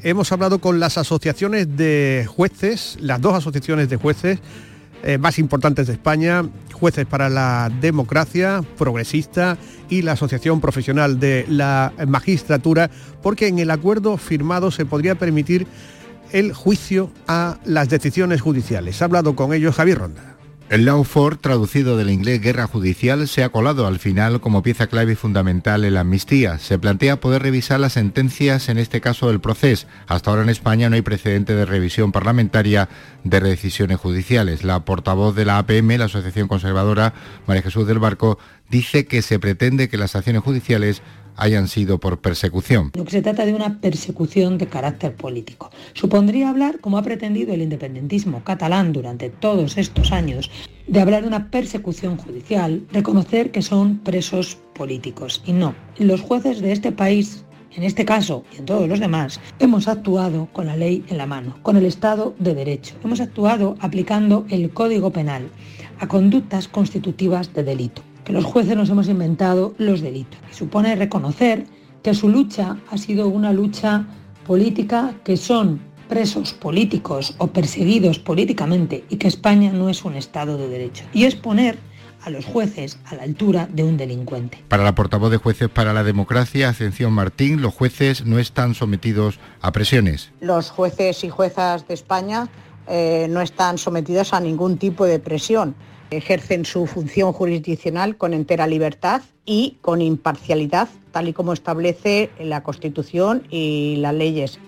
[0.02, 4.38] hemos hablado con las asociaciones de jueces, las dos asociaciones de jueces
[5.02, 6.44] eh, más importantes de España,
[6.74, 9.56] Jueces para la Democracia, Progresista
[9.88, 12.90] y la Asociación Profesional de la Magistratura,
[13.22, 15.66] porque en el acuerdo firmado se podría permitir
[16.32, 19.00] el juicio a las decisiones judiciales.
[19.00, 20.30] Ha hablado con ellos Javier Ronda.
[20.70, 25.14] El Lawford, traducido del inglés guerra judicial, se ha colado al final como pieza clave
[25.14, 26.60] y fundamental en la amnistía.
[26.60, 29.88] Se plantea poder revisar las sentencias, en este caso del proceso.
[30.06, 32.88] Hasta ahora en España no hay precedente de revisión parlamentaria
[33.24, 34.62] de decisiones judiciales.
[34.62, 37.14] La portavoz de la APM, la Asociación Conservadora,
[37.48, 38.38] María Jesús del Barco,
[38.68, 41.02] dice que se pretende que las acciones judiciales
[41.40, 42.92] hayan sido por persecución.
[42.94, 45.70] Lo que se trata de una persecución de carácter político.
[45.94, 50.50] Supondría hablar, como ha pretendido el independentismo catalán durante todos estos años,
[50.86, 55.42] de hablar de una persecución judicial, reconocer que son presos políticos.
[55.46, 57.44] Y no, los jueces de este país
[57.76, 61.26] en este caso y en todos los demás, hemos actuado con la ley en la
[61.26, 62.96] mano, con el Estado de Derecho.
[63.04, 65.48] Hemos actuado aplicando el Código Penal
[66.00, 70.38] a conductas constitutivas de delito que los jueces nos hemos inventado los delitos.
[70.50, 71.66] Y supone reconocer
[72.02, 74.06] que su lucha ha sido una lucha
[74.46, 80.58] política, que son presos políticos o perseguidos políticamente y que España no es un Estado
[80.58, 81.04] de Derecho.
[81.12, 81.78] Y es poner
[82.22, 84.62] a los jueces a la altura de un delincuente.
[84.68, 89.38] Para la portavoz de Jueces para la Democracia, Ascensión Martín, los jueces no están sometidos
[89.62, 90.32] a presiones.
[90.40, 92.48] Los jueces y juezas de España
[92.88, 95.74] eh, no están sometidos a ningún tipo de presión
[96.10, 102.62] ejercen su función jurisdiccional con entera libertad y con imparcialidad, tal y como establece la
[102.62, 104.58] Constitución y las leyes.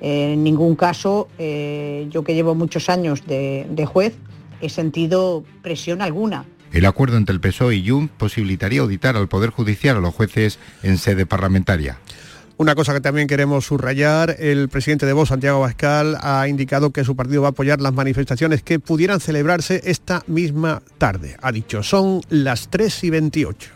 [0.00, 4.14] En ningún caso, eh, yo que llevo muchos años de, juez,
[4.60, 6.44] he sentido presión alguna.
[6.72, 10.58] El acuerdo entre el PSOE y Jun posibilitaría auditar al Poder Judicial a los jueces
[10.82, 11.98] en sede parlamentaria.
[12.62, 17.02] Una cosa que también queremos subrayar, el presidente de Vox, Santiago Bascal, ha indicado que
[17.02, 21.36] su partido va a apoyar las manifestaciones que pudieran celebrarse esta misma tarde.
[21.42, 23.70] Ha dicho, son las 3 y 28.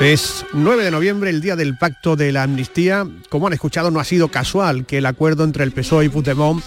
[0.00, 3.06] Es 9 de noviembre, el día del pacto de la amnistía.
[3.28, 6.60] Como han escuchado, no ha sido casual que el acuerdo entre el PSOE y Puigdemont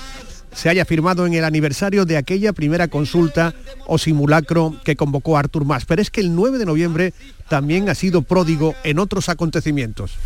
[0.54, 3.54] se haya firmado en el aniversario de aquella primera consulta
[3.86, 5.86] o simulacro que convocó Artur Mas.
[5.86, 7.14] Pero es que el 9 de noviembre
[7.50, 10.18] también ha sido pródigo en otros acontecimientos.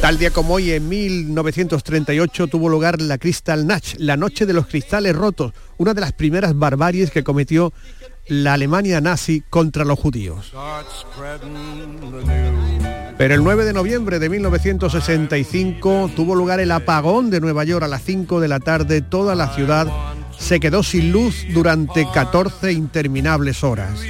[0.00, 5.14] Tal día como hoy, en 1938, tuvo lugar la Kristallnacht, la noche de los cristales
[5.16, 7.72] rotos, una de las primeras barbaries que cometió
[8.26, 10.52] la Alemania nazi contra los judíos.
[13.16, 17.88] Pero el 9 de noviembre de 1965 tuvo lugar el apagón de Nueva York a
[17.88, 19.02] las 5 de la tarde.
[19.02, 19.86] Toda la ciudad
[20.38, 24.00] se quedó sin luz durante 14 interminables horas.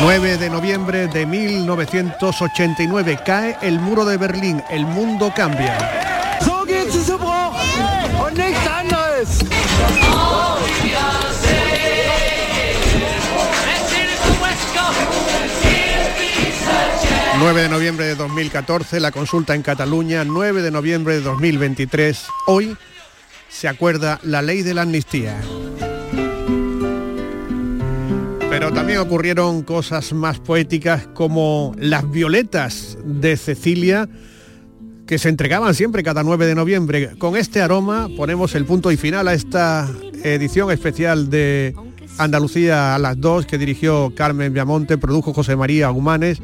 [0.00, 6.07] 9 de noviembre de 1989 cae el muro de Berlín, el mundo cambia.
[17.50, 22.26] 9 de noviembre de 2014, la consulta en Cataluña, 9 de noviembre de 2023.
[22.46, 22.76] Hoy
[23.48, 25.40] se acuerda la ley de la amnistía.
[28.50, 34.10] Pero también ocurrieron cosas más poéticas como las violetas de Cecilia,
[35.06, 37.16] que se entregaban siempre cada 9 de noviembre.
[37.16, 39.88] Con este aroma ponemos el punto y final a esta
[40.22, 41.74] edición especial de
[42.18, 46.42] Andalucía a las 2 que dirigió Carmen Viamonte, produjo José María Humanes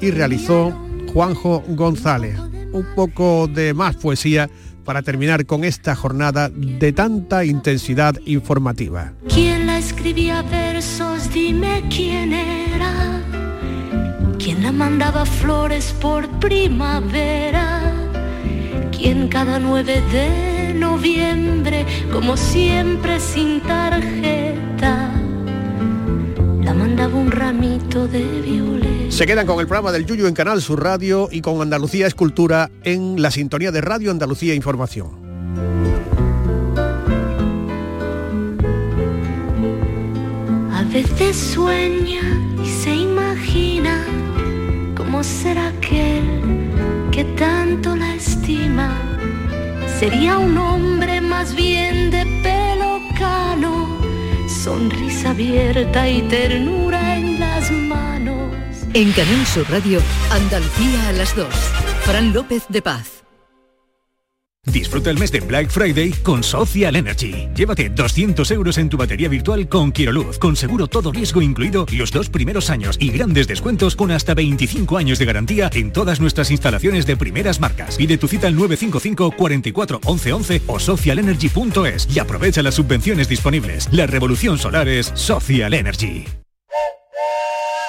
[0.00, 0.72] y realizó
[1.12, 2.38] Juanjo González.
[2.72, 4.48] Un poco de más poesía
[4.84, 9.12] para terminar con esta jornada de tanta intensidad informativa.
[9.28, 11.30] ¿Quién la escribía versos?
[11.32, 13.22] Dime quién era.
[14.38, 17.82] ¿Quién la mandaba flores por primavera?
[18.96, 25.12] ¿Quién cada 9 de noviembre, como siempre sin tarjeta,
[26.62, 28.77] la mandaba un ramito de violetas?
[29.18, 32.70] Se quedan con el programa del Yuyu en Canal Sur Radio y con Andalucía Escultura
[32.84, 35.08] en la sintonía de Radio Andalucía Información.
[40.72, 42.22] A veces sueña
[42.64, 44.04] y se imagina
[44.96, 46.22] cómo será aquel
[47.10, 48.96] que tanto la estima.
[49.98, 53.98] Sería un hombre más bien de pelo cano,
[54.46, 58.57] sonrisa abierta y ternura en las manos.
[58.94, 61.46] En Canal Sur Radio, Andalucía a las 2.
[62.04, 63.22] Fran López de Paz.
[64.64, 67.48] Disfruta el mes de Black Friday con Social Energy.
[67.54, 72.10] Llévate 200 euros en tu batería virtual con Quiroluz, con seguro todo riesgo incluido los
[72.12, 76.50] dos primeros años y grandes descuentos con hasta 25 años de garantía en todas nuestras
[76.50, 77.96] instalaciones de primeras marcas.
[77.96, 83.88] Pide tu cita al 955 44 11 11 o socialenergy.es y aprovecha las subvenciones disponibles.
[83.92, 86.26] La revolución solar es Social Energy.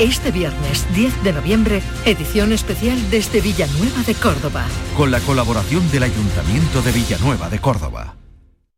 [0.00, 4.64] Este viernes 10 de noviembre, edición especial desde Villanueva de Córdoba.
[4.96, 8.19] Con la colaboración del Ayuntamiento de Villanueva de Córdoba.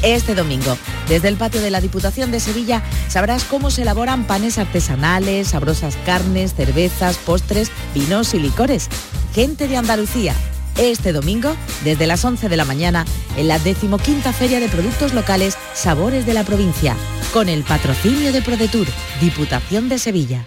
[0.03, 0.79] Este domingo,
[1.09, 5.97] desde el patio de la Diputación de Sevilla, sabrás cómo se elaboran panes artesanales, sabrosas
[6.07, 8.89] carnes, cervezas, postres, vinos y licores.
[9.35, 10.35] Gente de Andalucía,
[10.79, 13.05] este domingo, desde las 11 de la mañana,
[13.37, 16.97] en la decimoquinta Feria de Productos Locales Sabores de la Provincia,
[17.35, 18.87] con el patrocinio de ProDetour,
[19.21, 20.47] Diputación de Sevilla.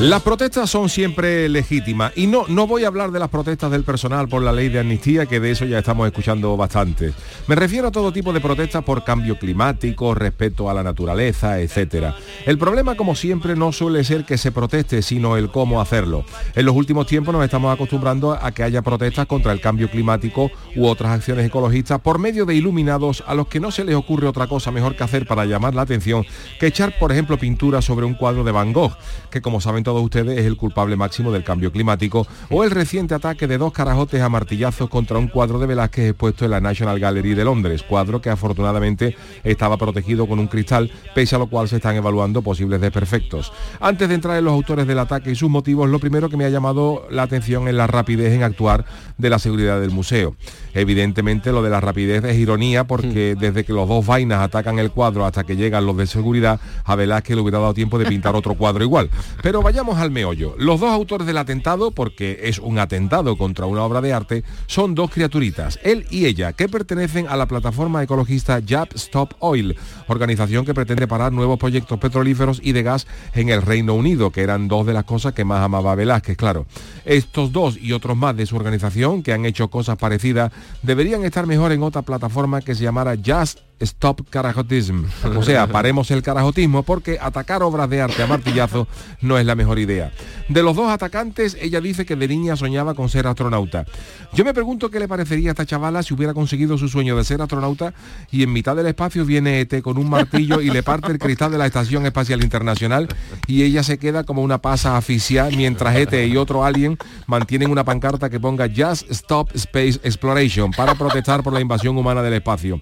[0.00, 3.82] Las protestas son siempre legítimas y no, no voy a hablar de las protestas del
[3.82, 7.14] personal por la ley de amnistía, que de eso ya estamos escuchando bastante.
[7.46, 12.12] Me refiero a todo tipo de protestas por cambio climático, respeto a la naturaleza, etc.
[12.44, 16.26] El problema, como siempre, no suele ser que se proteste, sino el cómo hacerlo.
[16.54, 20.50] En los últimos tiempos nos estamos acostumbrando a que haya protestas contra el cambio climático
[20.76, 24.28] u otras acciones ecologistas por medio de iluminados a los que no se les ocurre
[24.28, 26.26] otra cosa mejor que hacer para llamar la atención
[26.60, 28.92] que echar, por ejemplo, pintura sobre un cuadro de Van Gogh,
[29.30, 33.14] que como saben todos ustedes es el culpable máximo del cambio climático, o el reciente
[33.14, 36.98] ataque de dos carajotes a martillazos contra un cuadro de Velázquez expuesto en la National
[36.98, 41.68] Gallery de Londres, cuadro que afortunadamente estaba protegido con un cristal, pese a lo cual
[41.68, 43.52] se están evaluando posibles desperfectos.
[43.78, 46.44] Antes de entrar en los autores del ataque y sus motivos, lo primero que me
[46.44, 48.86] ha llamado la atención es la rapidez en actuar
[49.18, 50.34] de la seguridad del museo.
[50.74, 54.90] Evidentemente lo de la rapidez es ironía porque desde que los dos vainas atacan el
[54.90, 58.34] cuadro hasta que llegan los de seguridad, a Velázquez le hubiera dado tiempo de pintar
[58.34, 59.10] otro cuadro igual.
[59.44, 60.54] Pero vayamos al meollo.
[60.56, 64.94] Los dos autores del atentado, porque es un atentado contra una obra de arte, son
[64.94, 70.64] dos criaturitas, él y ella, que pertenecen a la plataforma ecologista Jab Stop Oil, organización
[70.64, 74.66] que pretende parar nuevos proyectos petrolíferos y de gas en el Reino Unido, que eran
[74.66, 76.64] dos de las cosas que más amaba Velázquez, claro.
[77.04, 81.46] Estos dos y otros más de su organización, que han hecho cosas parecidas, deberían estar
[81.46, 85.04] mejor en otra plataforma que se llamara Just Stop Carajotism.
[85.36, 88.88] O sea, paremos el carajotismo porque atacar obras de arte a martillazo
[89.20, 90.12] no es la mejor idea.
[90.48, 93.84] De los dos atacantes, ella dice que de niña soñaba con ser astronauta.
[94.32, 97.24] Yo me pregunto qué le parecería a esta chavala si hubiera conseguido su sueño de
[97.24, 97.92] ser astronauta
[98.30, 101.50] y en mitad del espacio viene ET con un martillo y le parte el cristal
[101.50, 103.08] de la Estación Espacial Internacional
[103.46, 106.96] y ella se queda como una pasa asfixiada mientras ET y otro alien
[107.26, 112.22] mantienen una pancarta que ponga Just Stop Space Exploration para protestar por la invasión humana
[112.22, 112.80] del espacio.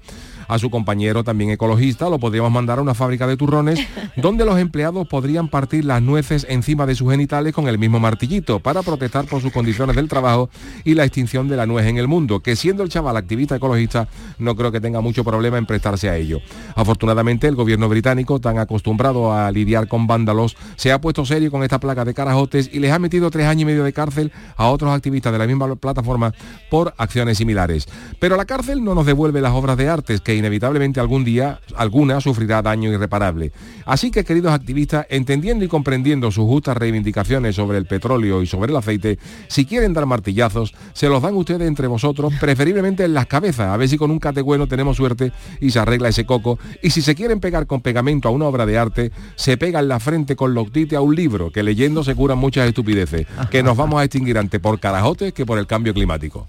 [0.49, 3.81] A su compañero también ecologista, lo podríamos mandar a una fábrica de turrones
[4.17, 8.61] donde los empleados podrían partir las nueces encima de sus genitales con el mismo martillito
[8.61, 10.51] para protestar por sus condiciones del trabajo
[10.85, 14.09] y la extinción de la nuez en el mundo, que siendo el chaval activista ecologista
[14.39, 16.41] no creo que tenga mucho problema en prestarse a ello.
[16.75, 21.63] Afortunadamente el gobierno británico, tan acostumbrado a lidiar con vándalos, se ha puesto serio con
[21.63, 24.69] esta placa de carajotes y les ha metido tres años y medio de cárcel a
[24.69, 26.33] otros activistas de la misma plataforma
[26.71, 27.87] por acciones similares.
[28.19, 32.21] Pero la cárcel no nos devuelve las obras de artes, que inevitablemente algún día alguna
[32.21, 33.53] sufrirá daño irreparable.
[33.87, 38.71] Así que, queridos activistas, entendiendo y comprendiendo sus justas reivindicaciones sobre el petróleo y sobre
[38.71, 39.19] el aceite,
[39.49, 43.77] si quieren dar martillazos, se los dan ustedes entre vosotros, preferiblemente en las cabezas, a
[43.77, 46.59] ver si con un cate bueno tenemos suerte y se arregla ese coco.
[46.83, 49.89] Y si se quieren pegar con pegamento a una obra de arte, se pega en
[49.89, 53.77] la frente con loctite a un libro, que leyendo se curan muchas estupideces, que nos
[53.77, 56.49] vamos a extinguir ante por carajotes que por el cambio climático.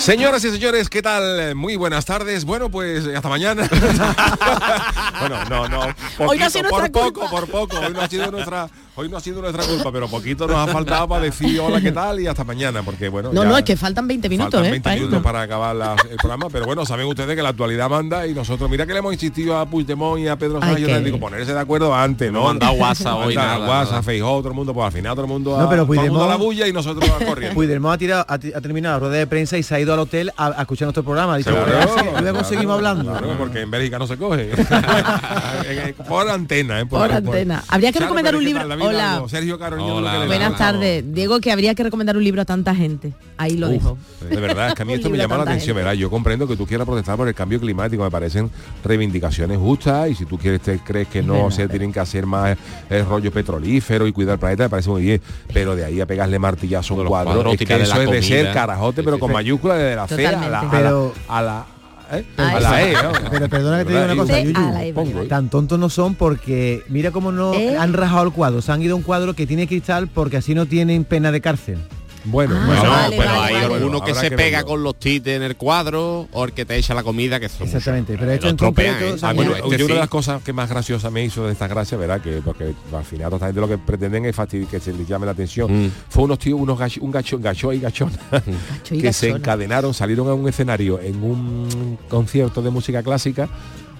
[0.00, 1.54] Señoras y señores, ¿qué tal?
[1.54, 2.44] Muy buenas tardes.
[2.46, 3.68] Bueno, pues hasta mañana.
[5.20, 5.80] bueno, no, no.
[6.26, 7.78] Hoy no ha sido por nuestra poco, por poco.
[7.78, 10.72] Hoy no ha sido nuestra, hoy no ha sido nuestra culpa, pero poquito nos ha
[10.72, 12.18] faltado para decir hola, ¿qué tal?
[12.18, 13.30] Y hasta mañana, porque bueno.
[13.32, 14.70] No, ya no, es que faltan 20 minutos, faltan ¿eh?
[14.70, 15.22] 20 para minutos irnos.
[15.22, 18.70] para acabar la- el programa, pero bueno, saben ustedes que la actualidad manda y nosotros,
[18.70, 21.20] mira que le hemos insistido a Puigdemont y a Pedro Sánchez, yo que- les digo,
[21.20, 22.52] ponerse de acuerdo antes, ¿no?
[22.54, 24.02] Dado WhatsApp hoy, Mandan nada, WhatsApp, nada.
[24.02, 26.24] Feijóo, todo el mundo, pues al final todo el mundo No, pero todo el mundo
[26.24, 27.54] a la bulla y nosotros a corriendo.
[27.54, 29.89] Puigdemont ha, tirado, ha, ti- ha terminado la rueda de prensa y se ha ido
[29.94, 31.36] al hotel a, a escuchar nuestro programa.
[31.36, 31.64] Dicho, "Luego
[31.98, 33.10] se- luego claro, seguimos hablando.
[33.10, 34.50] claro, porque en Bélgica no se coge.
[36.08, 36.86] por antena, ¿eh?
[36.86, 37.62] Por antena.
[37.68, 38.68] Habría que Charo recomendar un Pérez, ¿qué libro.
[38.68, 39.14] tal, David Hola.
[39.14, 39.28] Algo?
[39.28, 39.94] Sergio Carolina.
[39.94, 41.04] Hola, le Buenas tardes.
[41.12, 43.12] Diego, que habría que recomendar un libro a tanta gente.
[43.36, 43.98] Ahí lo Uf, dejo.
[44.28, 45.76] De verdad, es que a mí Un esto me llama la atención.
[45.76, 45.92] ¿verdad?
[45.92, 48.50] Yo comprendo que tú quieras protestar por el cambio climático, me parecen
[48.84, 52.26] reivindicaciones justas y si tú quieres te crees que no verdad, se tienen que hacer
[52.26, 52.56] más
[52.88, 55.20] el rollo petrolífero y cuidar el planeta, me parece muy bien,
[55.52, 58.22] pero de ahí a pegarle martillazo a un cuadro, es que eso la es de
[58.22, 59.34] ser carajote, pero con sí.
[59.82, 61.66] Mayúscula de la C a la, a la, Pero- a la,
[62.12, 62.24] ¿eh?
[62.36, 63.12] A la E, ¿no?
[63.30, 64.78] Pero perdona que te diga una cosa, Yuyu.
[64.80, 65.22] E, Pongo.
[65.24, 67.76] Tan tontos no son porque mira cómo no ¿Eh?
[67.78, 68.62] han rajado el cuadro.
[68.62, 71.40] Se han ido a un cuadro que tiene cristal porque así no tienen pena de
[71.40, 71.78] cárcel.
[72.24, 73.74] Bueno, Ah, bueno, No, vale, pero vale, hay vale.
[73.76, 74.66] alguno que habrá se pega verlo.
[74.66, 77.66] con los tites en el cuadro o el que te echa la comida que son
[77.66, 78.20] Exactamente, muchos.
[78.20, 79.16] pero esto Los en concreto, ¿eh?
[79.22, 81.66] Ah, bueno, Este yo una de las cosas que más graciosa me hizo de esta
[81.66, 82.20] gracia, ¿verdad?
[82.20, 85.08] Que porque al final toda esta gente lo que pretenden es fastidiar que se les
[85.08, 85.86] llame la atención.
[85.86, 85.90] Mm.
[86.08, 89.94] Fue unos tíos, unos gacho, un gacho, gacho y gachona, Gacho y que se encadenaron,
[89.94, 93.48] salieron a un escenario en un concierto de música clásica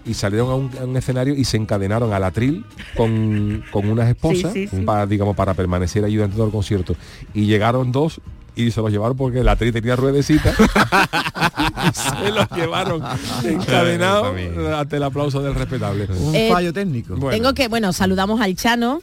[0.06, 2.64] y salieron a un, a un escenario y se encadenaron al atril
[2.96, 4.82] con, con unas esposas Sí, sí, sí.
[4.84, 6.96] para digamos para permanecer ahí durante todo el concierto
[7.34, 8.20] y llegaron dos
[8.56, 13.02] y se los llevaron porque el atril tenía ruedecita y se los llevaron
[13.44, 14.36] encadenados
[14.76, 17.14] ante el aplauso del respetable Un Eh, fallo técnico.
[17.16, 17.30] Bueno.
[17.30, 19.00] Tengo que, bueno, saludamos al Chano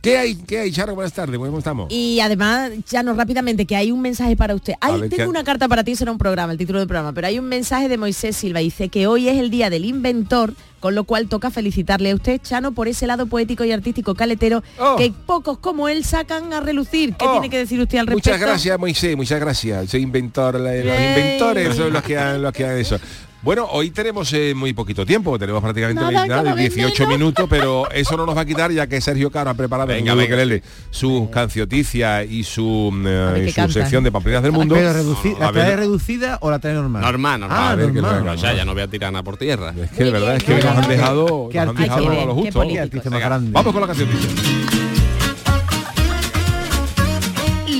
[0.00, 0.36] ¿Qué hay?
[0.36, 0.94] ¿Qué hay, Charo?
[0.94, 1.88] Buenas tardes, ¿cómo estamos?
[1.90, 4.74] y además, Chano, rápidamente, que hay un mensaje para usted.
[4.80, 7.26] Ay, ver, tengo una carta para ti, será un programa, el título del programa, pero
[7.26, 10.94] hay un mensaje de Moisés Silva, dice que hoy es el día del inventor, con
[10.94, 14.94] lo cual toca felicitarle a usted, Chano, por ese lado poético y artístico caletero Oh.
[14.96, 17.14] que pocos como él sacan a relucir.
[17.14, 17.32] ¿Qué Oh.
[17.32, 18.30] tiene que decir usted al respecto?
[18.30, 19.90] Muchas gracias, Moisés, muchas gracias.
[19.90, 23.00] Soy inventor, los inventores son los que han, los que han eso.
[23.48, 27.18] Bueno, hoy tenemos eh, muy poquito tiempo, tenemos prácticamente Nada, 20, cada vez 18 menos.
[27.18, 30.12] minutos, pero eso no nos va a quitar ya que Sergio Caro ha preparado Venga,
[30.12, 30.34] en venga.
[30.34, 34.74] ukelele sus cancioticias y su, eh, ver y su sección de Pamplinas del Mundo.
[34.74, 37.00] Pero reduci- A ¿La trae reducida o la trae normal?
[37.00, 37.58] Normal, normal.
[37.58, 38.18] Ah, A ver, normal.
[38.18, 39.72] venga, O sea, ya no voy a tirar nada por tierra.
[39.82, 42.26] Es que de verdad bien, es que nos han dejado, nos han dejado qué a
[42.26, 42.60] lo justo.
[42.60, 43.50] qué Qué artista más Venga, grande.
[43.52, 44.08] Vamos con la canción.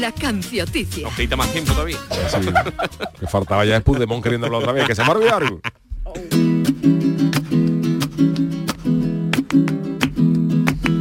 [0.09, 1.03] La cancioticia.
[1.05, 1.99] Nos quita más tiempo todavía.
[2.31, 2.49] Sí,
[3.21, 5.61] que faltaba ya es Puigdemont queriendo hablar otra vez, que se me ha olvidado.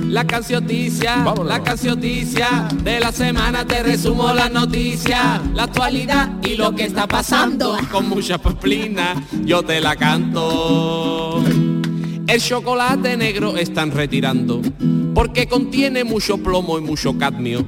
[0.09, 1.45] La cancioticia, Vámonos.
[1.45, 7.07] la cancioticia de la semana te resumo las noticias, la actualidad y lo que está
[7.07, 7.77] pasando.
[7.89, 11.41] Con mucha pamplina yo te la canto.
[12.27, 14.61] El chocolate negro están retirando
[15.15, 17.65] porque contiene mucho plomo y mucho cadmio.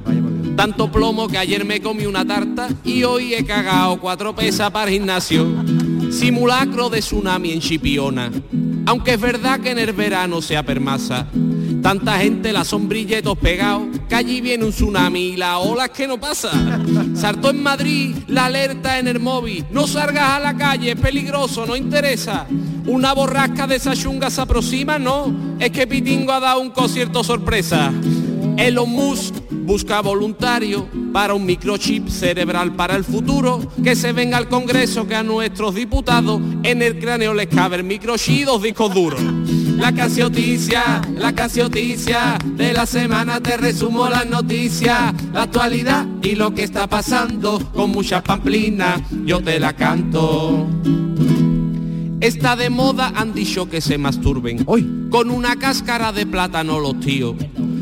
[0.56, 4.90] Tanto plomo que ayer me comí una tarta y hoy he cagado cuatro pesas para
[4.90, 5.46] gimnasio.
[6.10, 8.30] Simulacro de tsunami en Chipiona.
[8.86, 11.26] Aunque es verdad que en el verano se apermasa.
[11.82, 16.06] Tanta gente la sombrilletos pegados, que allí viene un tsunami y la ola es que
[16.06, 16.50] no pasa.
[17.14, 19.64] Saltó en Madrid la alerta en el móvil.
[19.70, 22.46] No salgas a la calle, es peligroso, no interesa.
[22.86, 25.56] Una borrasca de esa chunga se aproxima, no.
[25.58, 27.92] Es que Pitingo ha dado un concierto sorpresa.
[28.58, 29.34] Elon Musk
[29.70, 35.14] busca voluntario para un microchip cerebral para el futuro, que se venga al Congreso que
[35.14, 39.22] a nuestros diputados en el cráneo les cabe el microchip dos discos duros.
[39.76, 46.52] la casioticia, la casioticia, de la semana te resumo las noticias, la actualidad y lo
[46.52, 50.66] que está pasando, con muchas pamplinas yo te la canto.
[52.20, 54.64] Está de moda, han dicho que se masturben.
[54.66, 55.06] Hoy.
[55.10, 57.34] Con una cáscara de plátano los tíos.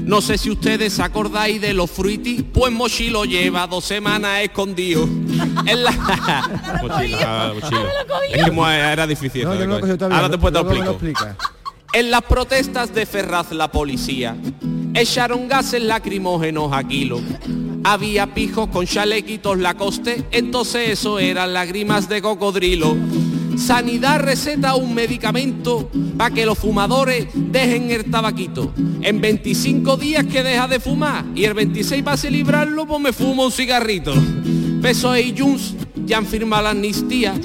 [0.09, 5.02] No sé si ustedes acordáis de los fruitis, pues Mochilo lleva dos semanas escondido.
[5.04, 5.90] en la...
[6.82, 7.82] mochila, mochila.
[8.32, 9.44] Es que mo- era difícil.
[9.44, 11.26] No, no lo Ahora después te lo lo explico.
[11.92, 14.34] En las protestas de Ferraz la policía
[14.94, 17.20] echaron gases lacrimógenos a kilo.
[17.84, 22.96] Había pijos con chalequitos Lacoste, entonces eso eran lágrimas de cocodrilo.
[23.59, 28.72] Sanidad receta un medicamento para que los fumadores dejen el tabaquito.
[29.02, 33.46] En 25 días que deja de fumar y el 26 para celebrarlo pues me fumo
[33.46, 34.14] un cigarrito.
[34.80, 35.74] PSOE y Junts
[36.06, 37.34] ya han firmado la amnistía.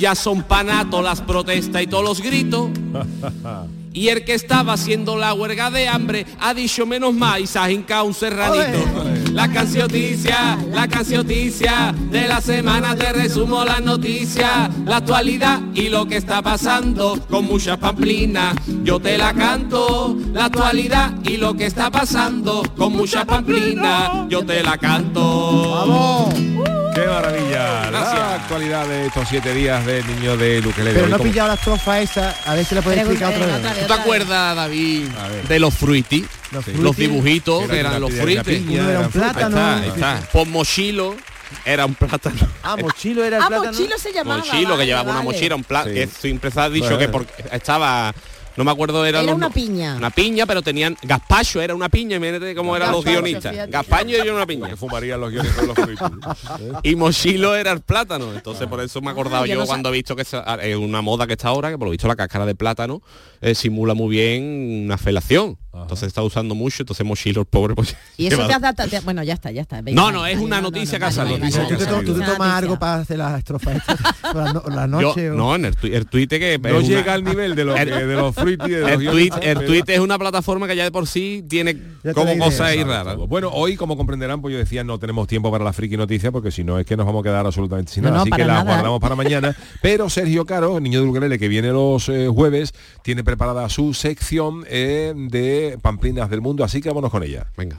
[0.00, 2.70] Ya son panatos las protestas y todos los gritos.
[3.92, 7.58] Y el que estaba haciendo la huelga de hambre ha dicho menos más y se
[7.58, 8.84] ha hincado un serranito.
[9.32, 16.06] La cancioticia, la cancioticia, de la semana te resumo las noticias, la actualidad y lo
[16.06, 18.56] que está pasando con muchas pamplinas.
[18.82, 24.28] Yo te la canto, la actualidad y lo que está pasando con muchas pamplinas.
[24.28, 25.70] Yo te la canto.
[25.70, 26.77] ¡Vamos!
[27.00, 27.90] ¡Qué maravilla!
[27.90, 28.18] Gracias.
[28.18, 30.94] La actualidad de estos siete días del niño de Luquelele.
[31.00, 33.80] Pero no he pillado la estrofa esa, a ver si la puedes explicar otra vez.
[33.80, 35.08] ¿Tú te acuerdas, David,
[35.48, 36.22] de los fruitis?
[36.50, 36.70] Los Sí.
[36.72, 36.80] fruitis.
[36.84, 38.62] Los dibujitos que eran una los una fruitis.
[38.68, 39.56] Uno era un plátano.
[39.56, 40.28] Ahí está, ahí está.
[40.32, 41.16] Pues mochilo
[41.64, 42.36] era un plátano.
[42.62, 43.72] Ah, mochilo era el Ah, plátano.
[43.72, 44.38] mochilo se llamaba.
[44.38, 45.24] mochilo que vale, llevaba una vale.
[45.32, 45.94] mochila, un plátano.
[45.94, 46.00] Sí.
[46.00, 46.98] Que siempre se ha dicho Bueno.
[46.98, 48.12] que porque estaba.
[48.58, 49.94] No me acuerdo, era, Era los- una piña.
[49.96, 50.96] Una piña, pero tenían.
[51.02, 53.52] Gazpacho era una piña, imagínate cómo eran los guionistas.
[53.52, 53.70] fíjate.
[53.70, 54.68] Gazpacho era una piña.
[54.68, 55.76] Que fumarían los guiones con los.
[56.82, 58.32] Y mochilo era el plátano.
[58.34, 60.22] Entonces por eso me he acordado Ah, yo yo no sa- cuando he visto que
[60.22, 63.00] esa- es una moda que está ahora, que por lo visto la cáscara de plátano
[63.40, 65.58] eh, simula muy bien una felación.
[65.80, 68.88] Entonces está usando mucho, entonces mochilo el pobre pues, Y eso te has dado...
[68.88, 69.80] te- Bueno, ya está, ya está.
[69.80, 73.18] venga, No, no, es una no, no, noticia vale, Tú te, tomas algo para hacer
[73.18, 73.80] las estrofas
[74.34, 75.30] la, no- la Yo- noche.
[75.30, 78.06] o- no, en el, el tuite que No una- llega al nivel de los, de
[78.16, 80.90] los frutis y de los el tweet, el tweet es una plataforma que ya de
[80.90, 81.76] por sí tiene
[82.12, 83.16] como cosas ahí raras.
[83.16, 86.50] Bueno, hoy, como comprenderán, pues yo decía, no tenemos tiempo para la friki noticia, porque
[86.50, 88.16] si no es que nos vamos a quedar absolutamente sin nada.
[88.16, 89.56] no, Así que la guardamos para mañana.
[89.80, 92.72] Pero Sergio Caro, el niño de Ukelele, que viene los eh, jueves,
[93.02, 97.46] tiene preparada su sección eh, de Pamplinas del Mundo, así que vámonos con ella.
[97.58, 97.76] Venga.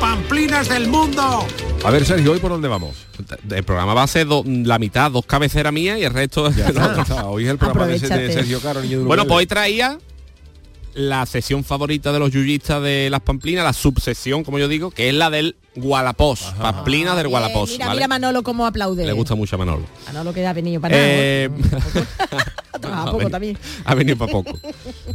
[0.00, 1.46] ¡Pamplinas del mundo!
[1.84, 3.06] A ver, Sergio, ¿hoy por dónde vamos?
[3.50, 6.64] El programa va a ser do- la mitad, dos cabeceras mías y el resto Ya
[6.64, 7.26] de está, ya está.
[7.26, 7.98] Hoy es el programa de.
[7.98, 9.98] Sergio Caro, niño de Bueno, pues hoy traía
[10.94, 15.08] la sesión favorita de los yuyistas de las pamplinas, la subsesión, como yo digo, que
[15.08, 17.70] es la del Gualapós, pamplinas del Gualapós.
[17.70, 17.98] Mira, ¿vale?
[17.98, 19.04] mira Manolo cómo aplaude.
[19.04, 19.84] Le gusta mucho a Manolo.
[20.06, 21.06] Manolo que ha venido para nada.
[21.08, 21.50] Eh,
[22.74, 23.56] Ha trabajado ha poco también.
[23.84, 24.58] Ha venido para poco.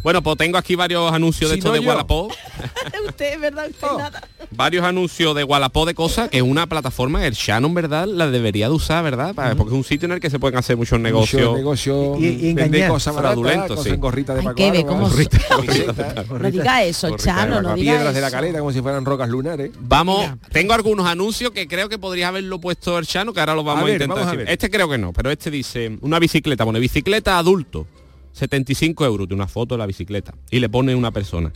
[0.02, 1.80] Bueno, pues tengo aquí varios anuncios de esto no de.
[1.82, 2.30] Gualapó.
[3.08, 3.68] usted, ¿verdad?
[3.70, 4.24] Usted nada.
[4.52, 8.08] varios anuncios de Wallapop de cosas, que es una plataforma, el Shannon, ¿verdad?
[8.08, 9.36] La debería de usar, ¿verdad?
[9.36, 11.42] Para- Porque es un sitio en el que se pueden hacer muchos negocios.
[11.50, 12.90] Mucho negocio, Y- engañar.
[12.90, 13.90] cosas baratas, Fraudulentos, cosas sí.
[13.90, 16.24] en gorrita de Paco cómo- gorrita, camiseta.
[16.32, 18.36] No diga eso, Gorrita de Chano, no diga piedras de la eso.
[18.38, 19.72] caleta como si fueran rocas lunares.
[19.82, 23.64] Vamos, tengo algunos anuncios que creo que podría haberlo puesto el Chano, que ahora lo
[23.64, 24.16] vamos A a, ver, intentar.
[24.18, 24.46] vamos a decir.
[24.46, 24.54] ver.
[24.54, 27.88] Este creo que no, pero este dice una bicicleta, pone bicicleta adulto,
[28.34, 31.52] 75 euros de una foto de la bicicleta y le pone una persona.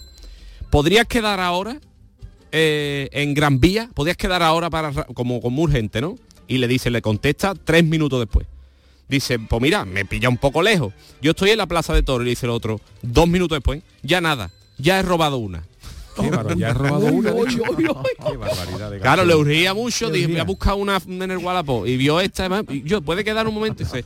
[0.69, 1.79] ¿Podrías quedar ahora
[2.51, 3.89] eh, en Gran Vía?
[3.93, 6.15] ¿Podrías quedar ahora para ra- como, como urgente, no?
[6.47, 8.47] Y le dice, le contesta tres minutos después.
[9.07, 10.93] Dice, pues mira, me pilla un poco lejos.
[11.21, 13.83] Yo estoy en la plaza de Toro y le dice el otro, dos minutos después,
[14.01, 15.63] ya nada, ya he robado una.
[16.15, 17.31] Qué barbaridad, ya he robado una.
[17.31, 17.63] de hecho.
[17.77, 21.87] Qué barbaridad de Claro, le urgía mucho, dije, voy a buscar una en el Wallapop
[21.87, 23.83] y vio esta, además, y yo, ¿puede quedar un momento?
[23.83, 24.03] Y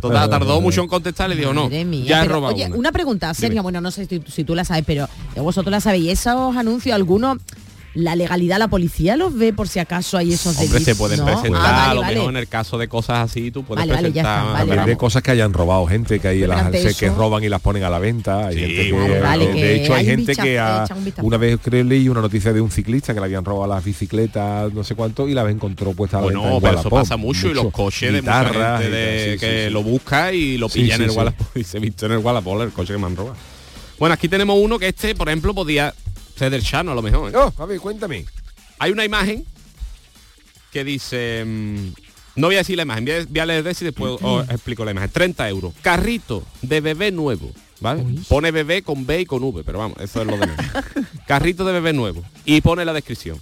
[0.00, 2.76] total, tardó mucho en contestar, le digo, no, mía, ya he pero, robado oye, una.
[2.76, 3.62] una pregunta, Sergio, Dime.
[3.62, 6.08] bueno, no sé si, si tú la sabes, pero vosotros la sabéis.
[6.10, 7.38] ¿Esos anuncios, algunos,
[7.98, 10.98] la legalidad, la policía los ve por si acaso hay esos Hombre, se delitos?
[10.98, 11.26] pueden ¿No?
[11.26, 12.14] presentar, Ah, vale, a lo vale.
[12.16, 14.38] mejor en el caso de cosas así, tú puedes Vale, vale, ya presentar...
[14.38, 14.90] está, vale, También vale.
[14.92, 17.90] de cosas que hayan robado gente que hay las que roban y las ponen a
[17.90, 20.86] la venta hay Sí, gente que, vale, vale, de que hecho hay, gente que ha-
[21.22, 24.72] una vez creo leí una noticia de un ciclista que le habían robado las bicicletas
[24.72, 27.16] no sé cuánto y las encontró puestas a la Bueno, venta en pero eso pasa
[27.16, 30.68] mucho, y los coches de mucha gente de- sí, que sí, lo busca y lo
[30.68, 31.10] Sí, pilla en el.
[31.10, 33.36] Wallapop y se visto en el Wallapop el coche que me han robado.
[33.98, 35.92] Bueno, aquí tenemos uno que este, por ejemplo, podía
[36.38, 37.32] ser del Chano a lo mejor.
[37.32, 37.36] ¿eh?
[37.36, 38.24] Oh, a ver, cuéntame
[38.78, 39.44] Hay una imagen
[40.72, 41.44] que dice...
[41.44, 41.88] mm,
[42.36, 44.84] no voy a decir la imagen, voy a, voy a leer y después os explico
[44.84, 45.10] la imagen.
[45.10, 45.74] 30 euros.
[45.82, 47.50] Carrito de bebé nuevo.
[47.80, 48.04] ¿Vale?
[48.28, 50.56] Pone bebé con B y con V, pero vamos, eso es lo de menos.
[51.26, 52.24] Carrito de bebé nuevo.
[52.44, 53.40] Y pone la descripción.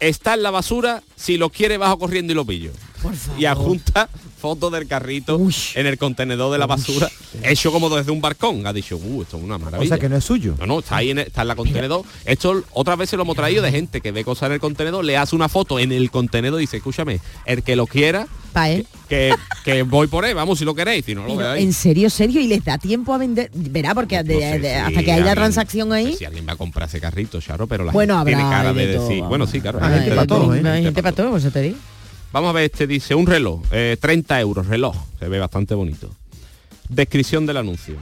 [0.00, 2.72] Está en la basura, si lo quiere bajo corriendo y lo pillo.
[3.38, 4.08] Y adjunta
[4.42, 5.40] foto del carrito
[5.76, 7.08] en el contenedor de la basura,
[7.44, 8.66] hecho como desde un barcón.
[8.66, 9.84] Ha dicho, uh, esto es una maravilla.
[9.86, 10.56] O sea que no es suyo.
[10.58, 12.02] No, no, está ahí en, el- está en la contenedor.
[12.24, 15.16] Esto otras veces lo hemos traído de gente que ve cosas en el contenedor, le
[15.16, 18.84] hace una foto en el contenedor y dice, escúchame, el que lo quiera, Pa' él.
[19.08, 19.32] que,
[19.64, 21.62] que voy por él, vamos, si lo queréis, si no lo veáis.
[21.64, 24.74] en serio, serio, y les da tiempo a vender, verá, porque de- sé de- si
[24.74, 26.16] hasta que haya transacción ahí.
[26.18, 28.86] Si alguien va a comprar ese carrito, Charo, pero la Bueno, gente tiene cara de,
[28.88, 29.22] decir.
[29.22, 29.78] Bueno, sí, claro.
[29.80, 30.68] Hay gente todo, ¿eh?
[30.68, 31.76] Hay para todo, eso te digo.
[32.32, 36.10] Vamos a ver, este dice un reloj, eh, 30 euros, reloj, se ve bastante bonito.
[36.88, 37.96] Descripción del anuncio.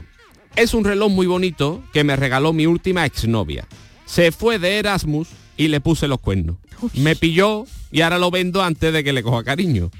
[0.55, 3.67] Es un reloj muy bonito que me regaló mi última exnovia.
[4.05, 5.27] Se fue de Erasmus
[5.57, 6.55] y le puse los cuernos.
[6.93, 9.91] Me pilló y ahora lo vendo antes de que le coja cariño.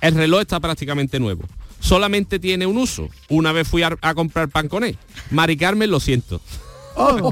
[0.00, 1.44] El reloj está prácticamente nuevo.
[1.80, 3.08] Solamente tiene un uso.
[3.28, 4.98] Una vez fui a, a comprar pan con él.
[5.30, 6.40] Mari Carmen, lo siento.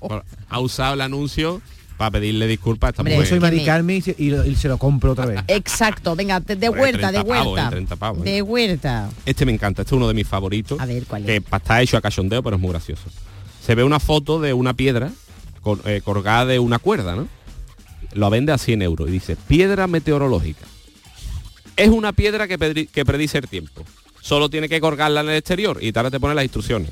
[0.00, 1.62] Bueno, ha usado el anuncio
[1.96, 3.26] para pedirle disculpas a esta Hombre, mujer.
[3.28, 5.40] Yo soy Mari me- Carmen y se- y, se lo compro otra vez.
[5.48, 7.66] Exacto, venga, de, de huerta, de 30 pavos, huerta.
[7.68, 8.30] eh, 30 pavos, eh.
[8.30, 9.10] de huerta.
[9.26, 10.80] Este me encanta, este es uno de mis favoritos.
[10.80, 11.26] A ver, ¿cuál es?
[11.28, 13.04] Que está hecho a cachondeo, pero es muy gracioso.
[13.64, 15.10] Se ve una foto de una piedra
[15.62, 17.28] col- eh, colgada de una cuerda, ¿no?
[18.12, 20.66] Lo vende a 100 euros y dice, piedra meteorológica.
[21.76, 23.84] Es una piedra que, pedri- que predice el tiempo.
[24.20, 26.90] Solo tiene que colgarla en el exterior y ahora te pone las instrucciones.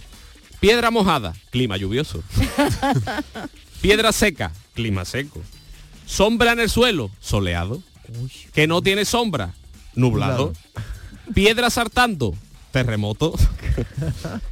[0.61, 2.23] Piedra mojada, clima lluvioso.
[3.81, 5.41] Piedra seca, clima seco.
[6.07, 7.83] Sombra en el suelo, soleado.
[8.53, 9.55] Que no tiene sombra,
[9.95, 10.53] nublado.
[11.35, 12.35] Piedra saltando,
[12.71, 13.35] terremoto.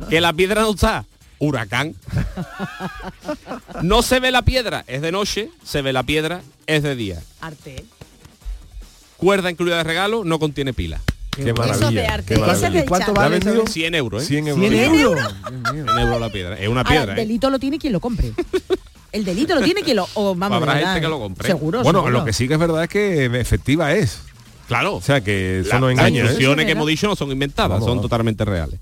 [0.08, 1.04] que la piedra no está,
[1.38, 1.94] huracán.
[3.82, 7.22] No se ve la piedra, es de noche, se ve la piedra, es de día.
[7.40, 7.84] Arte.
[9.16, 11.00] Cuerda incluida de regalo, no contiene pila.
[11.30, 11.86] Qué maravilla.
[11.86, 12.86] Eso de arte, qué maravilla.
[12.86, 13.66] ¿Cuánto vale ¿La ha vendido?
[13.66, 14.26] 100 euros, ¿eh?
[14.26, 14.68] 100 euros.
[14.70, 15.34] 100 euros.
[15.70, 16.58] 100 euros la piedra.
[16.58, 17.16] Es una Ahora, piedra, ¿eh?
[17.16, 18.32] delito lo tiene quien lo compre.
[19.12, 20.06] El delito lo tiene quien lo...
[20.14, 21.46] O vamos, Habrá verdad, gente que lo compre.
[21.48, 22.18] Seguro, Bueno, seguro.
[22.18, 24.20] lo que sí que es verdad es que efectiva es.
[24.68, 24.96] Claro.
[24.96, 26.20] O sea que eso La- no las engaña.
[26.20, 26.66] instrucciones ¿eh?
[26.66, 28.02] que hemos dicho no son inventadas, Vamos, son vamos.
[28.02, 28.78] totalmente reales.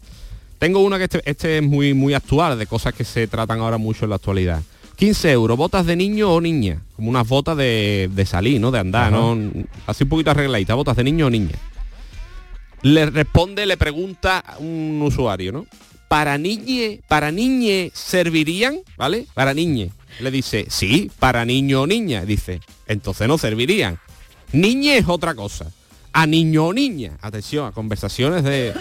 [0.59, 3.79] Tengo una que este, este es muy, muy actual, de cosas que se tratan ahora
[3.79, 4.61] mucho en la actualidad.
[4.97, 8.71] 15 euros, botas de niño o niña, como unas botas de, de salir, ¿no?
[8.73, 9.17] De andar, Ajá.
[9.35, 9.39] ¿no?
[9.87, 11.55] Así un poquito arregladita, botas de niño o niña.
[12.83, 15.67] Le responde, le pregunta a un usuario, ¿no?
[16.09, 19.27] Para niñe, para niñe servirían, ¿vale?
[19.35, 19.91] Para niñe.
[20.21, 22.25] Le dice, sí, para niño o niña.
[22.25, 23.99] Dice, entonces no servirían.
[24.53, 25.71] Niñe es otra cosa.
[26.13, 27.19] A niño o niña.
[27.21, 28.75] Atención, a conversaciones de...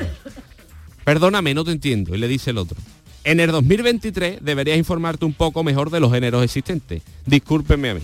[1.04, 2.16] Perdóname, no te entiendo.
[2.16, 2.78] Y le dice el otro.
[3.24, 7.02] En el 2023 deberías informarte un poco mejor de los géneros existentes.
[7.26, 8.02] Discúlpeme a mí.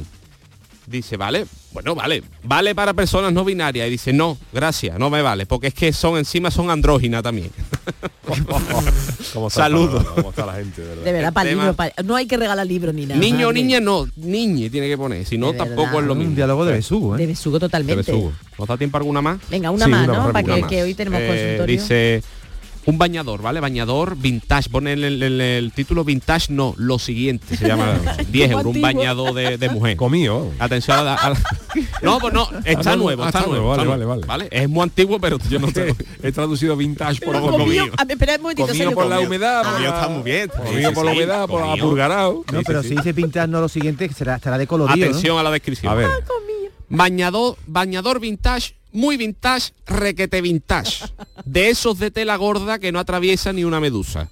[0.85, 3.87] Dice, vale, bueno, vale, vale para personas no binarias.
[3.87, 7.49] Y dice, no, gracias, no me vale, porque es que son encima son andróginas también.
[9.33, 10.01] ¿Cómo está Saludos.
[10.01, 10.15] el panorama?
[10.15, 10.81] ¿Cómo está la gente?
[10.81, 11.03] de verdad?
[11.03, 13.19] De verdad, para libro, pa- no hay que regalar libros ni nada.
[13.19, 16.19] Niño o niña no, niñe tiene que poner, si no De tampoco es lo Un
[16.19, 16.35] mismo.
[16.35, 17.27] diálogo de besugo, De ¿eh?
[17.27, 18.11] De totalmente.
[18.11, 18.33] besugo.
[18.59, 19.39] ¿Nos da tiempo alguna más?
[19.49, 20.31] Venga, una Sí, más, una ¿no?
[20.33, 21.81] Para que, hoy tenemos Eh, consultorio.
[21.81, 22.23] Dice
[22.85, 23.59] un bañador, ¿vale?
[23.59, 24.69] Bañador vintage.
[24.69, 27.99] Pone en el, título vintage, no, lo siguiente se llama.
[28.29, 29.95] 10 euros, un bañador de, de mujer.
[29.95, 30.51] Comío.
[30.59, 31.39] Atención a la, a la-
[32.01, 33.71] No, pues no, está Ah, no, nuevo, ah, está, está nuevo.
[33.73, 35.95] está vale, nuevo, vale, Es muy antiguo, pero yo no tengo.
[36.21, 39.19] He traducido vintage por, Pero por comió- a ver, espera un momentito, Comido por la
[39.21, 40.47] humedad, por Comido la- está muy bien.
[40.49, 41.85] Comido Sí, sí, por la humedad, por comido.
[41.85, 42.43] apurgarado.
[42.51, 45.51] No, pero si dice pintar no lo siguiente, será, estará de colorido, Atención a la
[45.51, 45.91] descripción.
[45.91, 46.09] A ver.
[46.89, 51.05] Bañador, bañador vintage, muy vintage, requete vintage.
[51.45, 54.29] De esos de tela gorda que no atraviesa ni una medusa.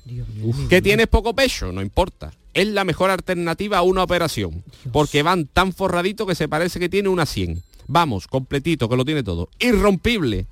[0.69, 2.31] Que tienes poco pecho, no importa.
[2.53, 4.63] Es la mejor alternativa a una operación.
[4.91, 7.61] Porque van tan forraditos que se parece que tiene una 100.
[7.87, 9.49] Vamos, completito, que lo tiene todo.
[9.59, 10.45] Irrompible.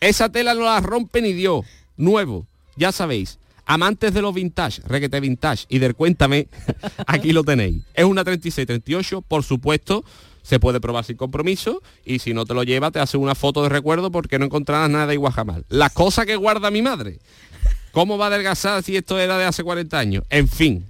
[0.00, 1.64] Esa tela no la rompe ni Dios.
[1.96, 2.46] Nuevo.
[2.76, 3.38] Ya sabéis.
[3.64, 6.48] Amantes de los vintage, requete vintage y del cuéntame,
[7.06, 7.82] aquí lo tenéis.
[7.94, 10.04] Es una 36-38, por supuesto,
[10.42, 13.62] se puede probar sin compromiso y si no te lo lleva te hace una foto
[13.62, 15.62] de recuerdo porque no encontrarás nada igual jamás.
[15.68, 17.18] Las cosas que guarda mi madre.
[17.92, 20.24] ¿Cómo va a adelgazar si esto era de hace 40 años?
[20.30, 20.86] En fin,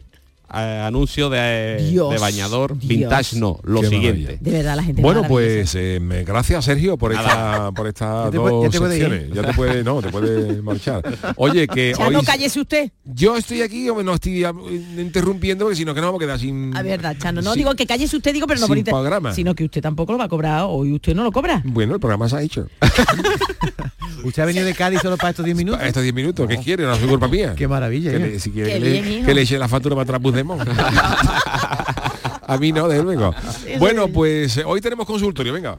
[0.54, 2.88] eh, anuncio de, Dios, de bañador Dios.
[2.88, 4.38] vintage no, lo Qué siguiente.
[4.40, 8.50] De verdad, la gente Bueno, pues eh, gracias Sergio por esta por estas te dos
[8.50, 9.02] puede- ya te puede ir.
[9.02, 9.34] secciones.
[9.34, 11.02] Ya te puede, no, te puede marchar.
[11.36, 12.90] Oye, que Ya hoy no cállese usted.
[13.04, 14.52] yo estoy aquí, hombre, no estoy ah,
[14.98, 17.58] interrumpiendo porque si no que nos vamos a quedar sin A verdad, Chano, no sin-
[17.60, 19.32] digo que cállese usted, digo, pero no sin programa.
[19.34, 21.62] Sino que usted tampoco lo va a cobrar hoy, usted no lo cobra.
[21.64, 22.66] Bueno, el programa se ha hecho.
[24.24, 25.80] ¿Usted ha venido de Cádiz solo para estos 10 minutos?
[25.82, 26.84] Estos 10 minutos, ¿qué quiere?
[26.84, 27.54] No es culpa mía.
[27.56, 28.12] Qué maravilla.
[28.12, 30.20] Que le, si quiere Qué que, bien, le, que le eche la factura para atrás
[32.46, 33.34] A mí no, desde luego.
[33.78, 35.78] Bueno, pues eh, hoy tenemos consultorio, venga.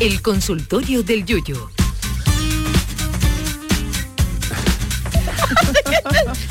[0.00, 1.56] El consultorio del Yuyu.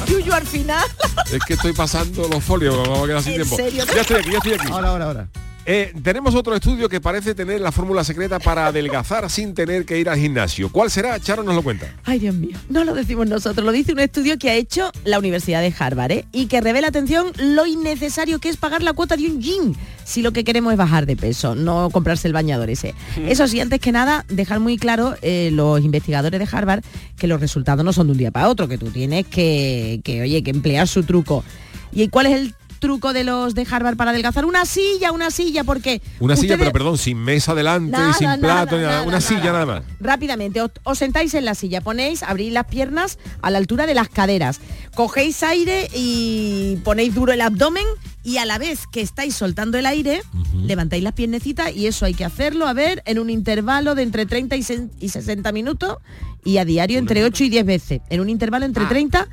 [0.07, 0.85] Yuyu al final.
[1.31, 3.55] Es que estoy pasando los folios, vamos a quedar sin ¿En tiempo.
[3.55, 3.85] serio?
[3.93, 4.67] Ya estoy aquí, ya estoy aquí.
[4.71, 5.27] Ahora, ahora, ahora.
[5.65, 9.99] Eh, tenemos otro estudio que parece tener la fórmula secreta para adelgazar sin tener que
[9.99, 10.71] ir al gimnasio.
[10.71, 11.19] ¿Cuál será?
[11.19, 11.93] Charo nos lo cuenta.
[12.05, 15.19] Ay, Dios mío, no lo decimos nosotros, lo dice un estudio que ha hecho la
[15.19, 16.25] Universidad de Harvard ¿eh?
[16.31, 19.75] y que revela, atención, lo innecesario que es pagar la cuota de un gym
[20.09, 22.95] si lo que queremos es bajar de peso, no comprarse el bañador ese.
[23.27, 26.83] Eso sí, antes que nada, dejar muy claro eh, los investigadores de Harvard
[27.15, 30.23] que los resultados no son de un día para otro, que tú tienes que, que
[30.23, 31.43] oye, que emplear su truco.
[31.91, 34.45] ¿Y cuál es el truco de los de Harvard para adelgazar?
[34.45, 36.01] Una silla, una silla, porque...
[36.19, 38.95] Una silla, pero perdón, sin mesa delante, Nada, sin nada, plato, ni nada.
[38.97, 39.83] nada, una silla nada más.
[39.99, 43.93] Rápidamente, os, os sentáis en la silla, ponéis, abrís las piernas a la altura de
[43.93, 44.59] las caderas,
[44.95, 47.85] cogéis aire y ponéis duro el abdomen
[48.23, 50.21] y a la vez que estáis soltando el aire,
[50.53, 54.25] levantáis las piernecitas y eso hay que hacerlo, a ver, en un intervalo de entre
[54.25, 55.97] 30 y se- y 60 minutos
[56.43, 59.27] y a diario entre 8 y 10 veces, en un intervalo entre 30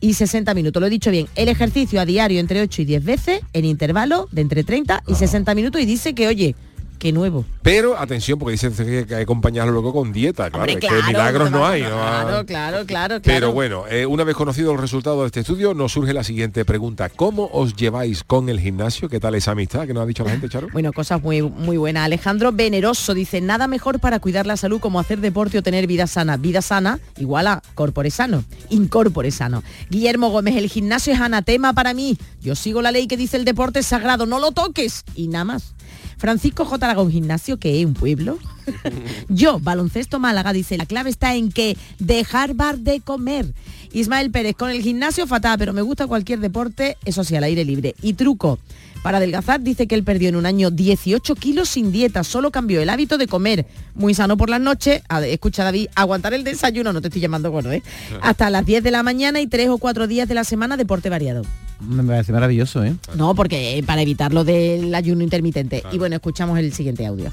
[0.00, 3.04] y 60 minutos, lo he dicho bien, el ejercicio a diario entre 8 y 10
[3.04, 6.54] veces, en intervalo de entre 30 y 60 minutos y dice que, oye,
[7.00, 7.46] que nuevo.
[7.62, 10.86] Pero atención, porque dicen que hay que acompañarlo luego con dieta, claro, Hombre, es que
[10.86, 11.82] claro, milagros no hay.
[11.82, 11.88] ¿no?
[11.88, 13.20] Claro, claro, claro, claro.
[13.22, 16.64] Pero bueno, eh, una vez conocido el resultado de este estudio, nos surge la siguiente
[16.66, 17.08] pregunta.
[17.08, 19.08] ¿Cómo os lleváis con el gimnasio?
[19.08, 20.68] ¿Qué tal esa amistad que nos ha dicho la gente, Charo?
[20.72, 22.04] Bueno, cosas muy, muy buenas.
[22.04, 26.06] Alejandro Veneroso dice, nada mejor para cuidar la salud como hacer deporte o tener vida
[26.06, 26.36] sana.
[26.36, 29.62] Vida sana igual a corpore sano, incorpore sano.
[29.88, 32.18] Guillermo Gómez, el gimnasio es anatema para mí.
[32.42, 35.04] Yo sigo la ley que dice el deporte es sagrado, no lo toques.
[35.14, 35.74] Y nada más.
[36.20, 36.84] Francisco J.
[36.84, 38.36] Aragón, gimnasio, que es un pueblo.
[39.30, 43.54] Yo, baloncesto Málaga, dice, la clave está en que dejar bar de comer.
[43.92, 47.64] Ismael Pérez, con el gimnasio fatal, pero me gusta cualquier deporte, eso sí, al aire
[47.64, 47.94] libre.
[48.02, 48.58] Y truco,
[49.02, 52.80] para adelgazar dice que él perdió en un año 18 kilos sin dieta, solo cambió
[52.82, 56.92] el hábito de comer muy sano por las noches, a- escucha David, aguantar el desayuno,
[56.92, 57.82] no te estoy llamando gordo, ¿eh?
[58.22, 61.08] hasta las 10 de la mañana y tres o cuatro días de la semana deporte
[61.08, 61.42] variado.
[61.80, 62.94] Me parece maravilloso, ¿eh?
[63.16, 65.82] No, porque eh, para evitar lo del ayuno intermitente.
[65.92, 67.32] Y bueno, escuchamos el siguiente audio.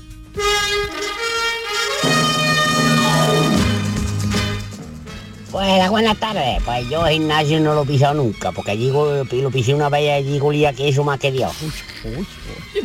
[5.57, 6.61] Pues buenas tardes.
[6.63, 10.09] Pues yo gimnasio no lo he pisado nunca, porque allí lo pisé una vez y
[10.09, 11.51] allí golía que eso más que Dios.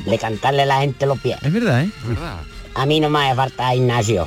[0.06, 1.36] De cantarle a la gente los pies.
[1.42, 1.90] Es verdad, ¿eh?
[2.74, 4.26] A mí no me hace falta gimnasio.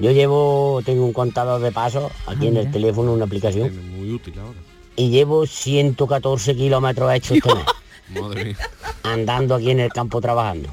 [0.00, 4.34] Yo llevo, tengo un contador de pasos aquí en el teléfono, una aplicación, Muy útil
[4.40, 4.58] ahora.
[4.96, 7.64] y llevo 114 kilómetros hechos este mes,
[8.20, 8.56] Madre mía.
[9.04, 10.70] andando aquí en el campo trabajando.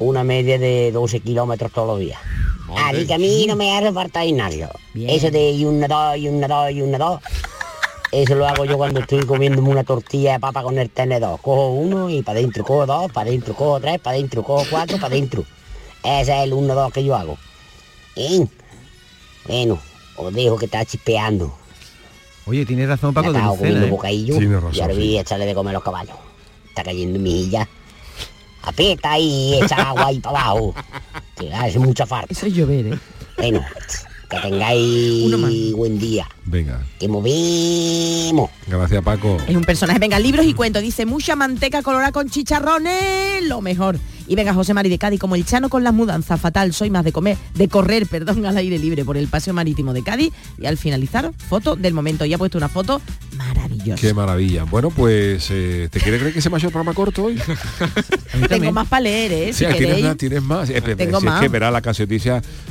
[0.00, 2.18] Una media de 12 kilómetros todos los días.
[2.76, 4.68] Así que a mí no me hace falta gimnasio.
[4.94, 7.20] Eso de y una, dos, y una, dos, y una, dos.
[8.12, 11.40] Eso lo hago yo cuando estoy comiéndome una tortilla de papa con el tenedor.
[11.40, 14.98] Cojo uno y para adentro, cojo dos, para adentro, cojo tres, para adentro, cojo cuatro,
[14.98, 15.44] para adentro.
[16.02, 17.38] Ese es el uno, dos que yo hago.
[18.16, 18.44] ¿Eh?
[19.46, 19.78] Bueno,
[20.16, 21.54] os dejo que está chispeando.
[22.46, 23.90] Oye, tienes razón, Paco, Me de Lucena, comiendo ¿eh?
[23.90, 25.00] bocadillo Tienes razón, y ahora sí.
[25.00, 26.16] voy a echarle de comer a los caballos.
[26.68, 27.68] Está cayendo mi hija.
[28.62, 30.74] Aprieta ahí, echa agua ahí para abajo.
[31.36, 32.32] Que hace mucha falta.
[32.32, 32.98] Eso es llover, ¿eh?
[33.38, 33.64] Bueno,
[34.28, 36.28] que tengáis buen día.
[36.50, 38.50] Venga, Que movemos.
[38.66, 39.36] gracias Paco.
[39.46, 40.00] Es un personaje.
[40.00, 40.82] Venga, libros y cuentos.
[40.82, 43.98] Dice, mucha manteca colorada con chicharrones, lo mejor.
[44.26, 47.04] Y venga, José Mari de Cádiz, como el chano con las mudanzas, fatal, soy más
[47.04, 50.32] de comer, de correr, perdón, al aire libre por el paseo marítimo de Cádiz.
[50.58, 52.24] Y al finalizar, foto del momento.
[52.24, 53.00] Y ha puesto una foto
[53.36, 54.00] maravillosa.
[54.00, 54.64] Qué maravilla.
[54.64, 57.40] Bueno, pues, eh, ¿te quiere creer que se me ha hecho el programa corto hoy?
[58.48, 59.52] Tengo más para leer, ¿eh?
[59.52, 60.70] Sí, si tienes más, tienes más.
[60.70, 61.36] Eh, Tengo si más.
[61.36, 61.80] Es que verá la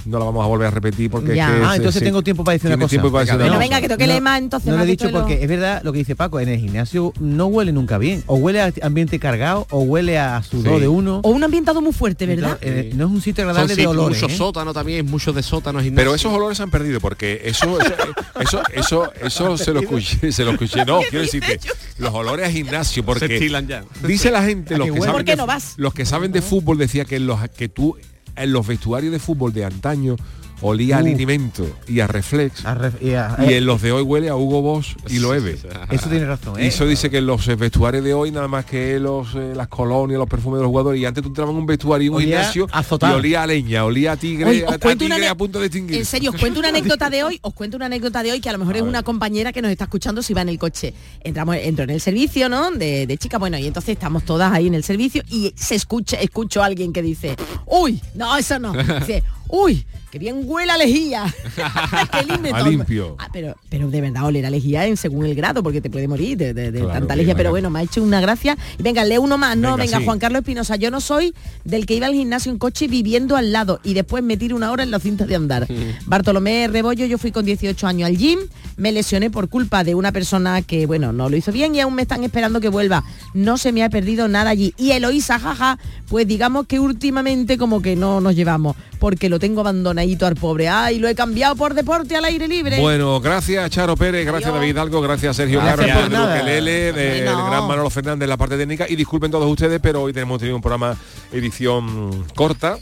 [0.06, 1.50] no la vamos a volver a repetir porque Ya.
[1.54, 2.90] es que Ah, entonces tengo tiempo para decir una tienes cosa.
[2.90, 3.66] tiempo para decir una Bueno, cosa.
[3.70, 4.70] Venga, que tengo que leer más entonces.
[4.70, 7.14] No lo he dicho lo- porque es verdad lo que dice Paco, en el gimnasio
[7.20, 8.24] no huele nunca bien.
[8.28, 10.82] O huele a ambiente cargado, o huele a sudor Sí.
[10.82, 11.22] de uno.
[11.24, 12.58] O un ambientado muy fuerte, ¿verdad?
[12.62, 14.22] Eh, no es un sitio Son agradable de olores.
[14.22, 14.38] mucho ¿eh?
[14.38, 17.94] sótano también, muchos de sótanos Pero esos olores se han perdido porque eso eso
[18.40, 20.86] eso eso, eso se lo escuché, se lo escuché.
[20.86, 21.60] No, quiero decirte,
[21.98, 23.84] los olores a gimnasio porque Se estilan ya.
[24.06, 25.74] Dice la gente ¿A los que saben ¿Por qué de, no vas?
[25.78, 27.96] los que saben de fútbol decía que los que tú
[28.36, 30.16] en los vestuarios de fútbol de antaño
[30.62, 31.06] olía a Uh.
[31.06, 34.36] alimento y a reflex A ref- y a- y en los de hoy huele a
[34.36, 35.58] Hugo Boss y lo Eve.
[35.92, 36.68] Eso tiene razón, Y ¿eh?
[36.68, 39.68] eso dice que en los eh, vestuarios de hoy nada más que los eh, las
[39.68, 42.16] colonias, los perfumes de los jugadores y antes tú entrabas en un vestuario y un
[42.16, 43.14] Olía gimnasio a azotado.
[43.16, 45.66] y olía a leña, olía a tigre, Oye, a, a una tigre a punto de
[45.68, 45.98] extinguir.
[45.98, 48.50] En serio, os cuento una anécdota de hoy, os cuento una anécdota de hoy que
[48.50, 50.94] a lo mejor es una compañera que nos está escuchando si va en el coche.
[51.24, 52.72] Entramos, entro en el servicio, ¿no?
[52.72, 56.18] De, de chica, bueno, y entonces estamos todas ahí en el servicio y se escucha,
[56.18, 57.36] escucho a alguien que dice,
[57.66, 58.74] uy, no, eso no.
[59.00, 61.24] Dice, Uy, que bien huele a lejía.
[62.54, 63.16] A limpio.
[63.20, 66.08] Ah, pero, pero de verdad oler a lejía en según el grado, porque te puede
[66.08, 67.36] morir de, de- de Claro, tanta lejía.
[67.36, 68.58] Pero bueno, me ha hecho una gracia.
[68.78, 69.56] Venga, lee uno más.
[69.58, 70.06] No, Venga, venga, sí.
[70.06, 70.76] Juan Carlos Espinosa.
[70.76, 71.34] Yo no soy
[71.64, 74.72] del que iba al gimnasio en coche viviendo al lado y después me tiro una
[74.72, 75.68] hora en la cinta de andar.
[76.06, 78.40] Bartolomé Rebollo, yo fui con 18 años al gym,
[78.78, 81.96] me lesioné por culpa de una persona que, bueno, no lo hizo bien y aún
[81.96, 83.04] me están esperando que vuelva.
[83.34, 84.74] No se me ha perdido nada allí.
[84.78, 85.78] Y Eloísa, jaja,
[86.08, 90.70] pues digamos que últimamente como que no nos llevamos, porque lo tengo abandonadito al pobre.
[90.70, 92.80] Ay, lo he cambiado por deporte al aire libre.
[92.80, 95.88] Bueno, gracias Charo Pérez, gracias David Hidalgo, gracias Sergio Carlos.
[96.08, 97.46] Ukelele, del No.
[97.50, 100.56] gran Manolo Fernández en la parte técnica y disculpen todos ustedes, pero hoy tenemos tenido
[100.56, 100.96] un programa
[101.32, 102.78] edición corta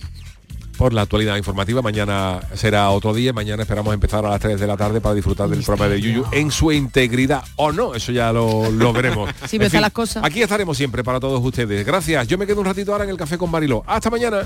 [0.77, 1.81] por la actualidad informativa.
[1.81, 3.33] Mañana será otro día.
[3.33, 6.25] Mañana esperamos empezar a las 3 de la tarde para disfrutar del programa de Yuyu
[6.31, 7.95] en su integridad o no.
[7.95, 9.27] Eso ya lo, lo veremos.
[9.47, 10.23] Sí, En las cosas.
[10.23, 11.83] Aquí estaremos siempre para todos ustedes.
[11.85, 12.27] Gracias.
[12.27, 13.83] Yo me quedo un ratito ahora en el café con Mariló.
[13.87, 14.41] Hasta mañana.